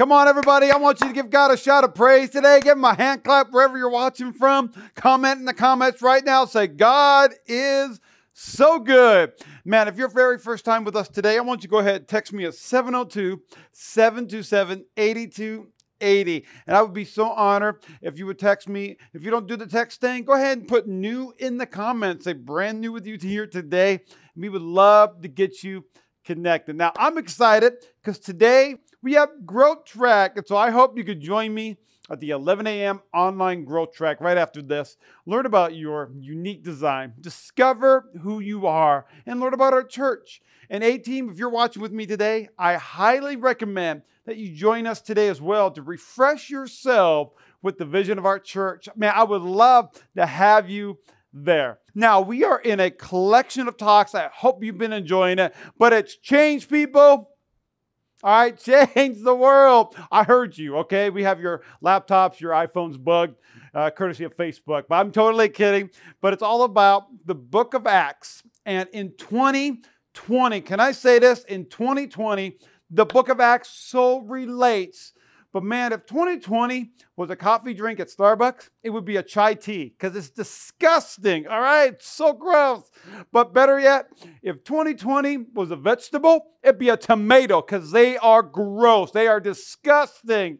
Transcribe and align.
Come 0.00 0.12
on, 0.12 0.28
everybody. 0.28 0.70
I 0.70 0.78
want 0.78 0.98
you 1.02 1.08
to 1.08 1.12
give 1.12 1.28
God 1.28 1.50
a 1.50 1.58
shout 1.58 1.84
of 1.84 1.94
praise 1.94 2.30
today. 2.30 2.60
Give 2.62 2.78
him 2.78 2.84
a 2.86 2.94
hand 2.94 3.22
clap 3.22 3.50
wherever 3.50 3.76
you're 3.76 3.90
watching 3.90 4.32
from. 4.32 4.72
Comment 4.94 5.38
in 5.38 5.44
the 5.44 5.52
comments 5.52 6.00
right 6.00 6.24
now. 6.24 6.46
Say, 6.46 6.68
God 6.68 7.34
is 7.44 8.00
so 8.32 8.78
good. 8.78 9.32
Man, 9.62 9.88
if 9.88 9.98
you're 9.98 10.08
very 10.08 10.38
first 10.38 10.64
time 10.64 10.84
with 10.84 10.96
us 10.96 11.10
today, 11.10 11.36
I 11.36 11.42
want 11.42 11.60
you 11.60 11.68
to 11.68 11.72
go 11.72 11.80
ahead 11.80 11.96
and 11.96 12.08
text 12.08 12.32
me 12.32 12.46
at 12.46 12.54
702 12.54 13.42
727 13.72 14.86
8280. 14.96 16.46
And 16.66 16.76
I 16.78 16.80
would 16.80 16.94
be 16.94 17.04
so 17.04 17.28
honored 17.32 17.84
if 18.00 18.18
you 18.18 18.24
would 18.24 18.38
text 18.38 18.70
me. 18.70 18.96
If 19.12 19.22
you 19.22 19.30
don't 19.30 19.46
do 19.46 19.56
the 19.56 19.66
text 19.66 20.00
thing, 20.00 20.24
go 20.24 20.32
ahead 20.32 20.56
and 20.56 20.66
put 20.66 20.88
new 20.88 21.34
in 21.38 21.58
the 21.58 21.66
comments. 21.66 22.24
Say 22.24 22.32
brand 22.32 22.80
new 22.80 22.92
with 22.92 23.06
you 23.06 23.18
here 23.20 23.46
today. 23.46 24.00
We 24.34 24.48
would 24.48 24.62
love 24.62 25.20
to 25.20 25.28
get 25.28 25.62
you 25.62 25.84
connected. 26.24 26.76
Now, 26.76 26.92
I'm 26.96 27.18
excited 27.18 27.74
because 28.02 28.18
today 28.18 28.76
we 29.02 29.14
have 29.14 29.30
Growth 29.46 29.84
Track. 29.84 30.36
And 30.36 30.46
so 30.46 30.56
I 30.56 30.70
hope 30.70 30.96
you 30.96 31.04
could 31.04 31.20
join 31.20 31.54
me 31.54 31.78
at 32.10 32.20
the 32.20 32.30
11 32.30 32.66
a.m. 32.66 33.00
online 33.14 33.64
growth 33.64 33.92
track 33.92 34.20
right 34.20 34.36
after 34.36 34.60
this. 34.60 34.96
Learn 35.26 35.46
about 35.46 35.76
your 35.76 36.10
unique 36.18 36.64
design, 36.64 37.12
discover 37.20 38.10
who 38.22 38.40
you 38.40 38.66
are, 38.66 39.06
and 39.26 39.38
learn 39.38 39.54
about 39.54 39.72
our 39.72 39.84
church. 39.84 40.42
And 40.68 40.82
A 40.82 40.98
team, 40.98 41.30
if 41.30 41.38
you're 41.38 41.50
watching 41.50 41.82
with 41.82 41.92
me 41.92 42.06
today, 42.06 42.48
I 42.58 42.74
highly 42.74 43.36
recommend 43.36 44.02
that 44.26 44.36
you 44.36 44.54
join 44.54 44.86
us 44.86 45.00
today 45.00 45.28
as 45.28 45.40
well 45.40 45.70
to 45.70 45.82
refresh 45.82 46.50
yourself 46.50 47.32
with 47.62 47.78
the 47.78 47.84
vision 47.84 48.18
of 48.18 48.26
our 48.26 48.38
church. 48.38 48.88
Man, 48.96 49.12
I 49.14 49.24
would 49.24 49.42
love 49.42 49.90
to 50.16 50.26
have 50.26 50.68
you 50.68 50.98
there. 51.32 51.78
Now, 51.94 52.20
we 52.20 52.44
are 52.44 52.60
in 52.60 52.80
a 52.80 52.90
collection 52.90 53.68
of 53.68 53.76
talks. 53.76 54.14
I 54.14 54.28
hope 54.32 54.62
you've 54.64 54.78
been 54.78 54.92
enjoying 54.92 55.38
it, 55.38 55.54
but 55.78 55.92
it's 55.92 56.16
changed 56.16 56.68
people. 56.68 57.29
All 58.22 58.32
right, 58.32 58.58
change 58.94 59.22
the 59.22 59.34
world. 59.34 59.96
I 60.10 60.24
heard 60.24 60.56
you, 60.56 60.76
okay? 60.78 61.10
We 61.10 61.22
have 61.22 61.40
your 61.40 61.62
laptops, 61.82 62.40
your 62.40 62.52
iPhones 62.52 63.02
bugged, 63.02 63.36
uh, 63.74 63.90
courtesy 63.90 64.24
of 64.24 64.36
Facebook. 64.36 64.84
But 64.88 64.96
I'm 64.96 65.10
totally 65.10 65.48
kidding. 65.48 65.90
But 66.20 66.34
it's 66.34 66.42
all 66.42 66.64
about 66.64 67.06
the 67.24 67.34
book 67.34 67.74
of 67.74 67.86
Acts. 67.86 68.42
And 68.66 68.88
in 68.92 69.14
2020, 69.16 70.60
can 70.60 70.80
I 70.80 70.92
say 70.92 71.18
this? 71.18 71.44
In 71.44 71.64
2020, 71.66 72.58
the 72.90 73.06
book 73.06 73.28
of 73.28 73.40
Acts 73.40 73.70
so 73.70 74.20
relates 74.20 75.12
but 75.52 75.64
man, 75.64 75.92
if 75.92 76.06
2020 76.06 76.92
was 77.16 77.30
a 77.30 77.36
coffee 77.36 77.74
drink 77.74 77.98
at 77.98 78.08
Starbucks, 78.08 78.68
it 78.84 78.90
would 78.90 79.04
be 79.04 79.16
a 79.16 79.22
chai 79.22 79.54
tea 79.54 79.94
because 79.98 80.14
it's 80.14 80.30
disgusting. 80.30 81.46
All 81.48 81.60
right, 81.60 82.00
so 82.00 82.32
gross. 82.32 82.88
But 83.32 83.52
better 83.52 83.80
yet, 83.80 84.06
if 84.42 84.62
2020 84.62 85.46
was 85.54 85.72
a 85.72 85.76
vegetable, 85.76 86.46
it'd 86.62 86.78
be 86.78 86.88
a 86.88 86.96
tomato 86.96 87.60
because 87.62 87.90
they 87.90 88.16
are 88.18 88.42
gross. 88.42 89.10
They 89.10 89.26
are 89.26 89.40
disgusting. 89.40 90.58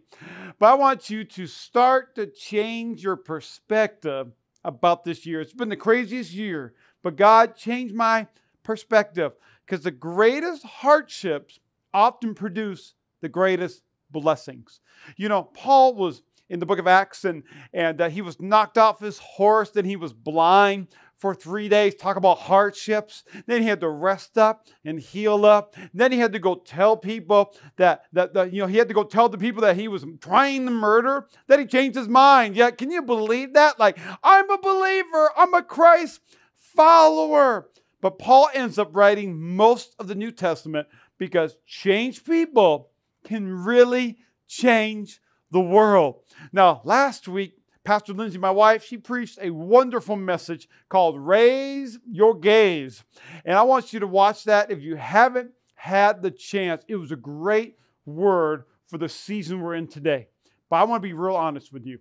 But 0.59 0.73
I 0.73 0.75
want 0.75 1.09
you 1.09 1.25
to 1.25 1.47
start 1.47 2.17
to 2.17 2.27
change 2.27 3.05
your 3.05 3.17
perspective 3.17 4.33
about 4.65 5.05
this 5.05 5.25
year. 5.25 5.41
It's 5.41 5.55
been 5.55 5.69
the 5.69 5.77
craziest 5.77 6.33
year, 6.33 6.75
but 7.03 7.17
God 7.17 7.57
changed 7.57 7.95
my 7.95 8.27
perspective 8.65 9.33
because 9.65 9.85
the 9.85 9.91
greatest 9.93 10.65
hardships 10.65 11.61
often 11.95 12.35
produce 12.35 12.95
the 13.21 13.29
greatest 13.29 13.83
blessings. 14.13 14.81
You 15.17 15.29
know, 15.29 15.43
Paul 15.43 15.95
was 15.95 16.23
in 16.49 16.59
the 16.59 16.67
book 16.67 16.79
of 16.79 16.87
Acts 16.87 17.25
and, 17.25 17.45
and 17.73 18.01
uh, 18.01 18.09
he 18.09 18.23
was 18.23 18.41
knocked 18.41 18.77
off 18.77 19.01
his 19.01 19.19
horse, 19.19 19.71
then 19.71 19.85
he 19.85 19.97
was 19.97 20.13
blind 20.13 20.89
for 21.21 21.35
three 21.35 21.69
days, 21.69 21.95
talk 21.95 22.17
about 22.17 22.39
hardships. 22.39 23.25
Then 23.47 23.61
he 23.61 23.69
had 23.69 23.81
to 23.81 23.91
rest 23.91 24.39
up 24.39 24.67
and 24.85 24.99
heal 24.99 25.45
up. 25.45 25.77
Then 25.93 26.13
he 26.13 26.19
had 26.19 26.33
to 26.33 26.39
go 26.39 26.55
tell 26.55 26.97
people 26.97 27.55
that, 27.77 28.05
that, 28.15 28.33
that, 28.33 28.55
you 28.55 28.63
know, 28.63 28.67
he 28.67 28.79
had 28.79 28.89
to 28.89 28.95
go 28.95 29.05
tell 29.05 29.29
the 29.29 29.37
people 29.37 29.61
that 29.63 29.77
he 29.77 29.87
was 29.87 30.05
trying 30.21 30.65
to 30.65 30.71
murder, 30.71 31.29
that 31.47 31.61
he 31.61 31.67
changed 31.67 31.99
his 31.99 32.09
mind. 32.09 32.57
Yeah, 32.57 32.71
can 32.71 32.91
you 32.91 33.03
believe 33.03 33.53
that? 33.53 33.79
Like, 33.79 33.99
I'm 34.25 34.49
a 34.51 34.59
believer, 34.59 35.31
I'm 35.37 35.53
a 35.53 35.63
Christ 35.63 36.21
follower. 36.57 37.69
But 38.01 38.19
Paul 38.19 38.49
ends 38.55 38.79
up 38.79 38.89
writing 38.97 39.39
most 39.39 39.95
of 39.99 40.09
the 40.09 40.15
New 40.15 40.33
Testament 40.33 40.89
because 41.19 41.57
changed 41.67 42.25
people 42.25 42.91
can 43.25 43.65
really 43.65 44.19
change 44.47 45.21
the 45.51 45.61
world. 45.61 46.21
Now, 46.53 46.81
last 46.85 47.29
week, 47.29 47.55
Pastor 47.85 48.13
Lindsay, 48.13 48.39
my 48.39 48.51
wife, 48.51 48.85
she 48.85 48.99
preached 48.99 49.39
a 49.41 49.51
wonderful 49.51 50.17
message 50.17 50.69
called 50.89 51.19
Raise 51.19 51.99
Your 52.07 52.39
Gaze. 52.39 53.05
And 53.45 53.57
I 53.57 53.63
want 53.63 53.93
you 53.93 54.01
to 54.01 54.07
watch 54.07 54.45
that 54.45 54.71
if 54.71 54.81
you 54.81 54.97
haven't 54.97 55.53
had 55.75 56.23
the 56.23 56.31
chance. 56.31 56.85
It 56.89 56.97
was 56.97 57.11
a 57.11 57.17
great 57.17 57.79
word 58.05 58.65
for 58.87 58.99
the 58.99 59.09
season 59.09 59.61
we're 59.61 59.75
in 59.75 59.87
today. 59.87 60.29
But 60.69 60.77
I 60.77 60.85
want 60.85 61.03
to 61.03 61.09
be 61.09 61.15
real 61.15 61.37
honest 61.37 61.73
with 61.73 61.87
you. 61.87 61.99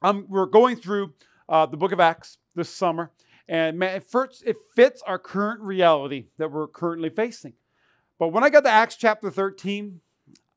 Um, 0.00 0.26
we're 0.28 0.46
going 0.46 0.76
through 0.76 1.14
uh, 1.48 1.66
the 1.66 1.76
book 1.76 1.92
of 1.92 2.00
Acts 2.00 2.38
this 2.54 2.70
summer, 2.70 3.12
and 3.48 3.78
man, 3.78 3.96
it, 3.96 4.04
first, 4.04 4.42
it 4.46 4.56
fits 4.74 5.02
our 5.06 5.18
current 5.18 5.60
reality 5.60 6.28
that 6.38 6.50
we're 6.50 6.66
currently 6.66 7.10
facing. 7.10 7.52
But 8.18 8.28
when 8.28 8.42
I 8.42 8.50
got 8.50 8.64
to 8.64 8.70
Acts 8.70 8.96
chapter 8.96 9.30
13, 9.30 9.86
man, 9.86 10.00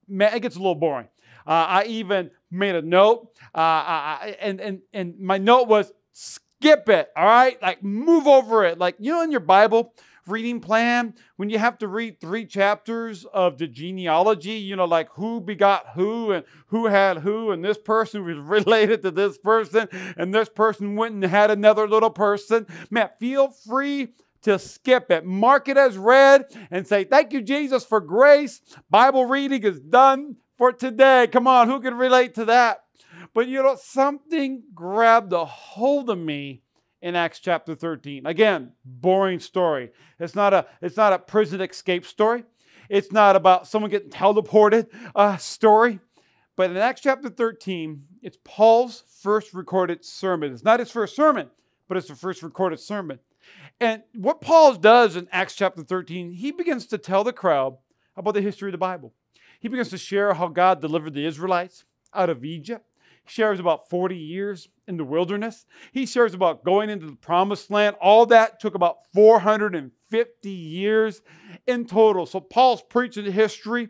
it 0.09 0.41
gets 0.41 0.55
a 0.55 0.59
little 0.59 0.75
boring. 0.75 1.07
Uh, 1.45 1.65
I 1.67 1.83
even 1.85 2.31
made 2.51 2.75
a 2.75 2.81
note, 2.81 3.29
uh, 3.55 3.59
I, 3.59 4.37
and, 4.41 4.59
and, 4.59 4.81
and 4.93 5.17
my 5.17 5.37
note 5.37 5.67
was 5.67 5.93
skip 6.11 6.89
it, 6.89 7.09
all 7.15 7.25
right? 7.25 7.61
Like 7.61 7.83
move 7.83 8.27
over 8.27 8.65
it. 8.65 8.77
Like, 8.77 8.95
you 8.99 9.11
know, 9.13 9.21
in 9.23 9.31
your 9.31 9.39
Bible 9.39 9.93
reading 10.27 10.59
plan, 10.59 11.13
when 11.37 11.49
you 11.49 11.57
have 11.57 11.77
to 11.77 11.87
read 11.87 12.19
three 12.19 12.45
chapters 12.45 13.25
of 13.33 13.57
the 13.57 13.67
genealogy, 13.67 14.53
you 14.53 14.75
know, 14.75 14.85
like 14.85 15.09
who 15.13 15.39
begot 15.39 15.87
who 15.95 16.31
and 16.31 16.43
who 16.67 16.87
had 16.87 17.19
who, 17.19 17.51
and 17.51 17.63
this 17.63 17.77
person 17.77 18.25
was 18.25 18.37
related 18.65 19.01
to 19.03 19.11
this 19.11 19.37
person, 19.37 19.87
and 20.17 20.33
this 20.33 20.49
person 20.49 20.95
went 20.95 21.15
and 21.15 21.23
had 21.23 21.51
another 21.51 21.87
little 21.87 22.09
person. 22.09 22.67
Man, 22.89 23.09
feel 23.19 23.49
free 23.49 24.09
to 24.43 24.59
skip 24.59 25.11
it. 25.11 25.25
Mark 25.25 25.67
it 25.67 25.77
as 25.77 25.97
read 25.97 26.45
and 26.71 26.87
say, 26.87 27.03
Thank 27.03 27.33
you, 27.33 27.41
Jesus, 27.41 27.85
for 27.85 27.99
grace. 27.99 28.61
Bible 28.89 29.25
reading 29.25 29.63
is 29.63 29.79
done 29.79 30.37
for 30.57 30.71
today. 30.71 31.27
Come 31.31 31.47
on, 31.47 31.67
who 31.67 31.79
can 31.79 31.95
relate 31.95 32.35
to 32.35 32.45
that? 32.45 32.83
But 33.33 33.47
you 33.47 33.61
know, 33.61 33.77
something 33.81 34.63
grabbed 34.73 35.33
a 35.33 35.45
hold 35.45 36.09
of 36.09 36.17
me 36.17 36.63
in 37.01 37.15
Acts 37.15 37.39
chapter 37.39 37.75
13. 37.75 38.25
Again, 38.25 38.71
boring 38.83 39.39
story. 39.39 39.91
It's 40.19 40.35
not 40.35 40.53
a, 40.53 40.65
it's 40.81 40.97
not 40.97 41.13
a 41.13 41.19
prison 41.19 41.61
escape 41.61 42.05
story. 42.05 42.43
It's 42.89 43.11
not 43.11 43.35
about 43.35 43.67
someone 43.67 43.91
getting 43.91 44.09
teleported 44.09 44.87
uh, 45.15 45.37
story. 45.37 45.99
But 46.55 46.71
in 46.71 46.77
Acts 46.77 47.01
chapter 47.01 47.29
13, 47.29 48.03
it's 48.23 48.37
Paul's 48.43 49.03
first 49.21 49.53
recorded 49.53 50.03
sermon. 50.03 50.51
It's 50.51 50.63
not 50.63 50.79
his 50.79 50.89
first 50.89 51.15
sermon, 51.15 51.49
but 51.87 51.97
it's 51.97 52.07
the 52.07 52.15
first 52.15 52.41
recorded 52.41 52.79
sermon. 52.79 53.19
And 53.79 54.03
what 54.15 54.41
Paul 54.41 54.73
does 54.75 55.15
in 55.15 55.27
Acts 55.31 55.55
chapter 55.55 55.83
13, 55.83 56.31
he 56.31 56.51
begins 56.51 56.87
to 56.87 56.97
tell 56.97 57.23
the 57.23 57.33
crowd 57.33 57.77
about 58.15 58.33
the 58.33 58.41
history 58.41 58.69
of 58.69 58.73
the 58.73 58.79
Bible. 58.79 59.13
He 59.59 59.67
begins 59.67 59.89
to 59.89 59.97
share 59.97 60.33
how 60.33 60.47
God 60.47 60.81
delivered 60.81 61.13
the 61.13 61.25
Israelites 61.25 61.85
out 62.13 62.29
of 62.29 62.43
Egypt. 62.43 62.85
He 63.23 63.31
shares 63.31 63.59
about 63.59 63.89
40 63.89 64.17
years 64.17 64.69
in 64.87 64.97
the 64.97 65.03
wilderness. 65.03 65.65
He 65.91 66.05
shares 66.05 66.33
about 66.33 66.63
going 66.63 66.89
into 66.89 67.05
the 67.05 67.15
promised 67.15 67.69
land. 67.69 67.95
All 68.01 68.25
that 68.27 68.59
took 68.59 68.73
about 68.73 68.97
450 69.13 70.49
years 70.49 71.21
in 71.67 71.85
total. 71.85 72.25
So 72.25 72.39
Paul's 72.39 72.81
preaching 72.81 73.25
the 73.25 73.31
history. 73.31 73.89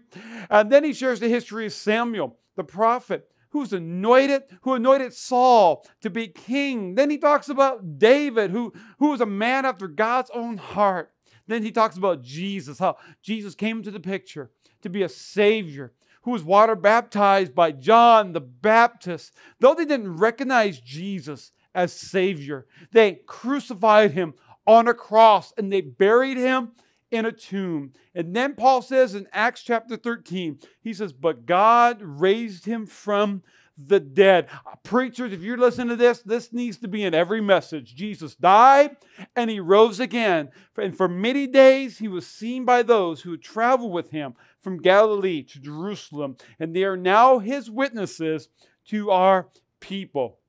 And 0.49 0.71
then 0.71 0.83
he 0.83 0.91
shares 0.93 1.19
the 1.19 1.29
history 1.29 1.67
of 1.67 1.73
Samuel, 1.73 2.37
the 2.55 2.63
prophet, 2.63 3.29
who's 3.49 3.73
anointed, 3.73 4.43
who 4.61 4.73
anointed 4.73 5.13
Saul 5.13 5.85
to 6.01 6.09
be 6.09 6.27
king. 6.27 6.95
Then 6.95 7.09
he 7.09 7.17
talks 7.17 7.49
about 7.49 7.99
David, 7.99 8.51
who, 8.51 8.73
who 8.99 9.09
was 9.09 9.21
a 9.21 9.25
man 9.25 9.65
after 9.65 9.87
God's 9.87 10.31
own 10.33 10.57
heart. 10.57 11.11
Then 11.47 11.63
he 11.63 11.71
talks 11.71 11.97
about 11.97 12.21
Jesus, 12.21 12.79
how 12.79 12.97
Jesus 13.21 13.55
came 13.55 13.77
into 13.77 13.91
the 13.91 13.99
picture 13.99 14.51
to 14.81 14.89
be 14.89 15.03
a 15.03 15.09
savior 15.09 15.93
who 16.23 16.31
was 16.31 16.43
water 16.43 16.75
baptized 16.75 17.55
by 17.55 17.71
John 17.71 18.33
the 18.33 18.41
Baptist. 18.41 19.33
Though 19.61 19.73
they 19.73 19.85
didn't 19.85 20.17
recognize 20.17 20.81
Jesus 20.81 21.53
as 21.73 21.93
Savior, 21.93 22.65
they 22.91 23.21
crucified 23.25 24.11
him 24.11 24.33
on 24.65 24.89
a 24.89 24.93
cross 24.93 25.53
and 25.57 25.71
they 25.71 25.79
buried 25.79 26.37
him 26.37 26.73
in 27.11 27.25
a 27.25 27.31
tomb. 27.31 27.93
And 28.13 28.35
then 28.35 28.55
Paul 28.55 28.81
says 28.81 29.15
in 29.15 29.27
Acts 29.31 29.63
chapter 29.63 29.95
13, 29.95 30.59
he 30.81 30.93
says, 30.93 31.13
But 31.13 31.45
God 31.45 32.01
raised 32.01 32.65
him 32.65 32.85
from 32.85 33.43
the 33.77 33.99
dead. 33.99 34.47
Uh, 34.65 34.75
preachers, 34.83 35.31
if 35.31 35.41
you're 35.41 35.57
listening 35.57 35.89
to 35.89 35.95
this, 35.95 36.19
this 36.21 36.51
needs 36.51 36.77
to 36.77 36.87
be 36.87 37.03
in 37.03 37.13
every 37.13 37.41
message. 37.41 37.95
Jesus 37.95 38.35
died 38.35 38.97
and 39.35 39.49
he 39.49 39.59
rose 39.59 39.99
again. 39.99 40.49
And 40.77 40.97
for 40.97 41.07
many 41.07 41.47
days 41.47 41.99
he 41.99 42.07
was 42.07 42.25
seen 42.25 42.65
by 42.65 42.83
those 42.83 43.21
who 43.21 43.37
traveled 43.37 43.91
with 43.91 44.09
him 44.09 44.33
from 44.59 44.81
Galilee 44.81 45.43
to 45.43 45.59
Jerusalem. 45.59 46.37
And 46.59 46.75
they 46.75 46.83
are 46.83 46.97
now 46.97 47.39
his 47.39 47.69
witnesses 47.69 48.49
to 48.87 49.11
our 49.11 49.47
people. 49.79 50.39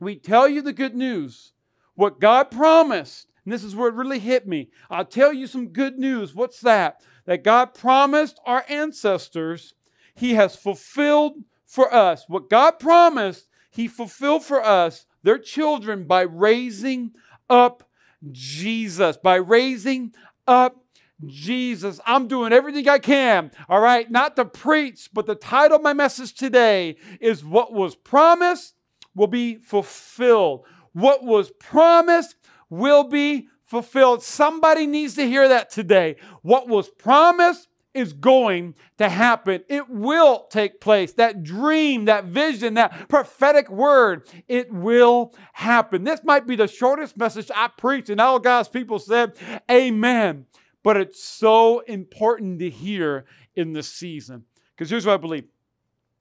We 0.00 0.16
tell 0.16 0.48
you 0.48 0.60
the 0.60 0.72
good 0.72 0.96
news, 0.96 1.52
what 1.94 2.20
God 2.20 2.50
promised. 2.50 3.30
And 3.44 3.52
this 3.52 3.64
is 3.64 3.76
where 3.76 3.88
it 3.88 3.94
really 3.94 4.18
hit 4.18 4.46
me. 4.46 4.70
I'll 4.90 5.04
tell 5.04 5.32
you 5.32 5.46
some 5.46 5.68
good 5.68 5.98
news. 5.98 6.34
What's 6.34 6.60
that? 6.60 7.02
That 7.26 7.44
God 7.44 7.74
promised 7.74 8.40
our 8.46 8.64
ancestors 8.68 9.74
He 10.14 10.34
has 10.34 10.56
fulfilled 10.56 11.34
for 11.66 11.92
us 11.92 12.24
what 12.28 12.48
God 12.48 12.78
promised, 12.78 13.48
He 13.70 13.88
fulfilled 13.88 14.44
for 14.44 14.64
us, 14.64 15.06
their 15.22 15.38
children, 15.38 16.04
by 16.04 16.22
raising 16.22 17.12
up 17.50 17.88
Jesus, 18.30 19.16
by 19.16 19.36
raising 19.36 20.14
up 20.46 20.84
Jesus. 21.26 22.00
I'm 22.06 22.28
doing 22.28 22.52
everything 22.52 22.88
I 22.88 22.98
can, 22.98 23.50
all 23.68 23.80
right, 23.80 24.10
not 24.10 24.36
to 24.36 24.44
preach, 24.44 25.10
but 25.12 25.26
the 25.26 25.34
title 25.34 25.76
of 25.76 25.82
my 25.82 25.92
message 25.92 26.34
today 26.34 26.96
is 27.20 27.44
What 27.44 27.72
Was 27.72 27.94
Promised 27.94 28.74
Will 29.14 29.26
Be 29.26 29.56
Fulfilled. 29.56 30.64
What 30.92 31.24
was 31.24 31.50
promised 31.58 32.36
will 32.74 33.04
be 33.04 33.48
fulfilled. 33.64 34.22
Somebody 34.22 34.86
needs 34.86 35.14
to 35.14 35.26
hear 35.26 35.48
that 35.48 35.70
today. 35.70 36.16
What 36.42 36.68
was 36.68 36.88
promised 36.88 37.68
is 37.94 38.12
going 38.12 38.74
to 38.98 39.08
happen. 39.08 39.62
It 39.68 39.88
will 39.88 40.46
take 40.50 40.80
place. 40.80 41.12
That 41.12 41.44
dream, 41.44 42.06
that 42.06 42.24
vision, 42.24 42.74
that 42.74 43.08
prophetic 43.08 43.70
word, 43.70 44.28
it 44.48 44.72
will 44.72 45.32
happen. 45.52 46.02
This 46.02 46.20
might 46.24 46.46
be 46.46 46.56
the 46.56 46.66
shortest 46.66 47.16
message 47.16 47.50
I 47.54 47.68
preach, 47.68 48.10
and 48.10 48.20
all 48.20 48.40
God's 48.40 48.68
people 48.68 48.98
said, 48.98 49.34
Amen. 49.70 50.46
But 50.82 50.96
it's 50.98 51.22
so 51.22 51.80
important 51.80 52.58
to 52.58 52.68
hear 52.68 53.24
in 53.54 53.72
this 53.72 53.90
season. 53.90 54.44
Because 54.76 54.90
here's 54.90 55.06
what 55.06 55.14
I 55.14 55.18
believe 55.18 55.44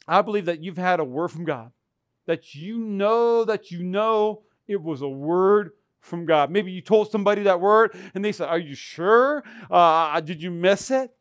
I 0.08 0.22
believe 0.22 0.46
that 0.46 0.64
you've 0.64 0.78
had 0.78 1.00
a 1.00 1.04
word 1.04 1.30
from 1.30 1.44
God, 1.44 1.72
that 2.28 2.54
you 2.54 2.78
know 2.78 3.44
that 3.46 3.72
you 3.72 3.84
know 3.84 4.44
it 4.68 4.82
was 4.82 5.02
a 5.02 5.10
word 5.10 5.72
from 6.04 6.26
God. 6.26 6.52
Maybe 6.52 6.72
you 6.72 6.82
told 6.82 7.10
somebody 7.10 7.44
that 7.44 7.62
word 7.62 7.96
and 8.14 8.24
they 8.24 8.32
said, 8.32 8.50
Are 8.50 8.60
you 8.60 8.76
sure? 8.76 9.44
Uh, 9.72 10.20
did 10.20 10.44
you 10.44 10.52
miss 10.52 10.92
it? 10.92 11.12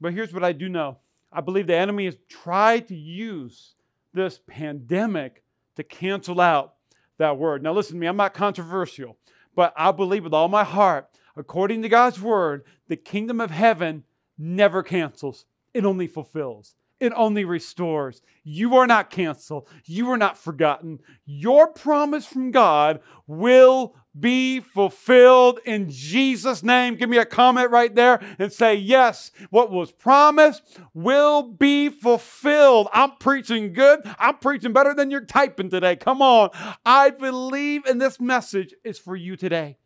But 0.00 0.12
here's 0.12 0.34
what 0.34 0.44
I 0.44 0.52
do 0.52 0.68
know 0.68 0.98
I 1.32 1.40
believe 1.40 1.66
the 1.66 1.76
enemy 1.76 2.06
has 2.06 2.16
tried 2.28 2.88
to 2.88 2.96
use 2.96 3.74
this 4.12 4.40
pandemic 4.46 5.44
to 5.76 5.84
cancel 5.84 6.40
out 6.40 6.74
that 7.18 7.38
word. 7.38 7.62
Now, 7.62 7.72
listen 7.72 7.94
to 7.94 8.00
me, 8.00 8.08
I'm 8.08 8.16
not 8.16 8.34
controversial, 8.34 9.16
but 9.54 9.72
I 9.76 9.92
believe 9.92 10.24
with 10.24 10.34
all 10.34 10.48
my 10.48 10.64
heart, 10.64 11.08
according 11.36 11.82
to 11.82 11.88
God's 11.88 12.20
word, 12.20 12.64
the 12.88 12.96
kingdom 12.96 13.40
of 13.40 13.50
heaven 13.50 14.04
never 14.36 14.82
cancels, 14.82 15.44
it 15.72 15.84
only 15.84 16.08
fulfills. 16.08 16.74
It 17.00 17.14
only 17.16 17.46
restores. 17.46 18.20
You 18.44 18.76
are 18.76 18.86
not 18.86 19.08
canceled. 19.08 19.66
You 19.86 20.10
are 20.10 20.18
not 20.18 20.36
forgotten. 20.36 21.00
Your 21.24 21.66
promise 21.66 22.26
from 22.26 22.50
God 22.50 23.00
will 23.26 23.96
be 24.18 24.60
fulfilled 24.60 25.60
in 25.64 25.88
Jesus' 25.88 26.62
name. 26.62 26.96
Give 26.96 27.08
me 27.08 27.16
a 27.16 27.24
comment 27.24 27.70
right 27.70 27.94
there 27.94 28.20
and 28.38 28.52
say, 28.52 28.74
Yes, 28.74 29.30
what 29.48 29.70
was 29.70 29.92
promised 29.92 30.62
will 30.92 31.42
be 31.42 31.88
fulfilled. 31.88 32.88
I'm 32.92 33.12
preaching 33.16 33.72
good. 33.72 34.00
I'm 34.18 34.36
preaching 34.36 34.74
better 34.74 34.92
than 34.92 35.10
you're 35.10 35.24
typing 35.24 35.70
today. 35.70 35.96
Come 35.96 36.20
on. 36.20 36.50
I 36.84 37.10
believe 37.10 37.86
in 37.86 37.96
this 37.96 38.20
message 38.20 38.74
is 38.84 38.98
for 38.98 39.16
you 39.16 39.36
today. 39.36 39.78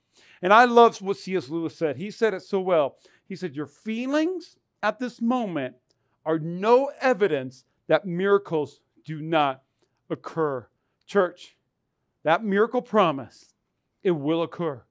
And 0.43 0.53
I 0.53 0.65
love 0.65 1.01
what 1.01 1.17
C.S. 1.17 1.49
Lewis 1.49 1.77
said. 1.77 1.97
He 1.97 2.11
said 2.11 2.35
it 2.35 2.43
so 2.43 2.61
well. 2.61 2.97
He 3.25 3.37
said, 3.37 3.55
Your 3.55 3.67
feelings 3.67 4.57
at 4.83 4.99
this 4.99 5.21
moment 5.21 5.77
are 6.25 6.39
no 6.39 6.91
evidence 7.01 7.65
that 7.89 8.07
miracles 8.07 8.81
do 9.05 9.21
not 9.21 9.63
occur. 10.11 10.67
Church, 11.07 11.57
that 12.23 12.43
miracle 12.43 12.83
promise, 12.83 13.55
it 14.03 14.13
will 14.13 14.43
occur. 14.43 14.83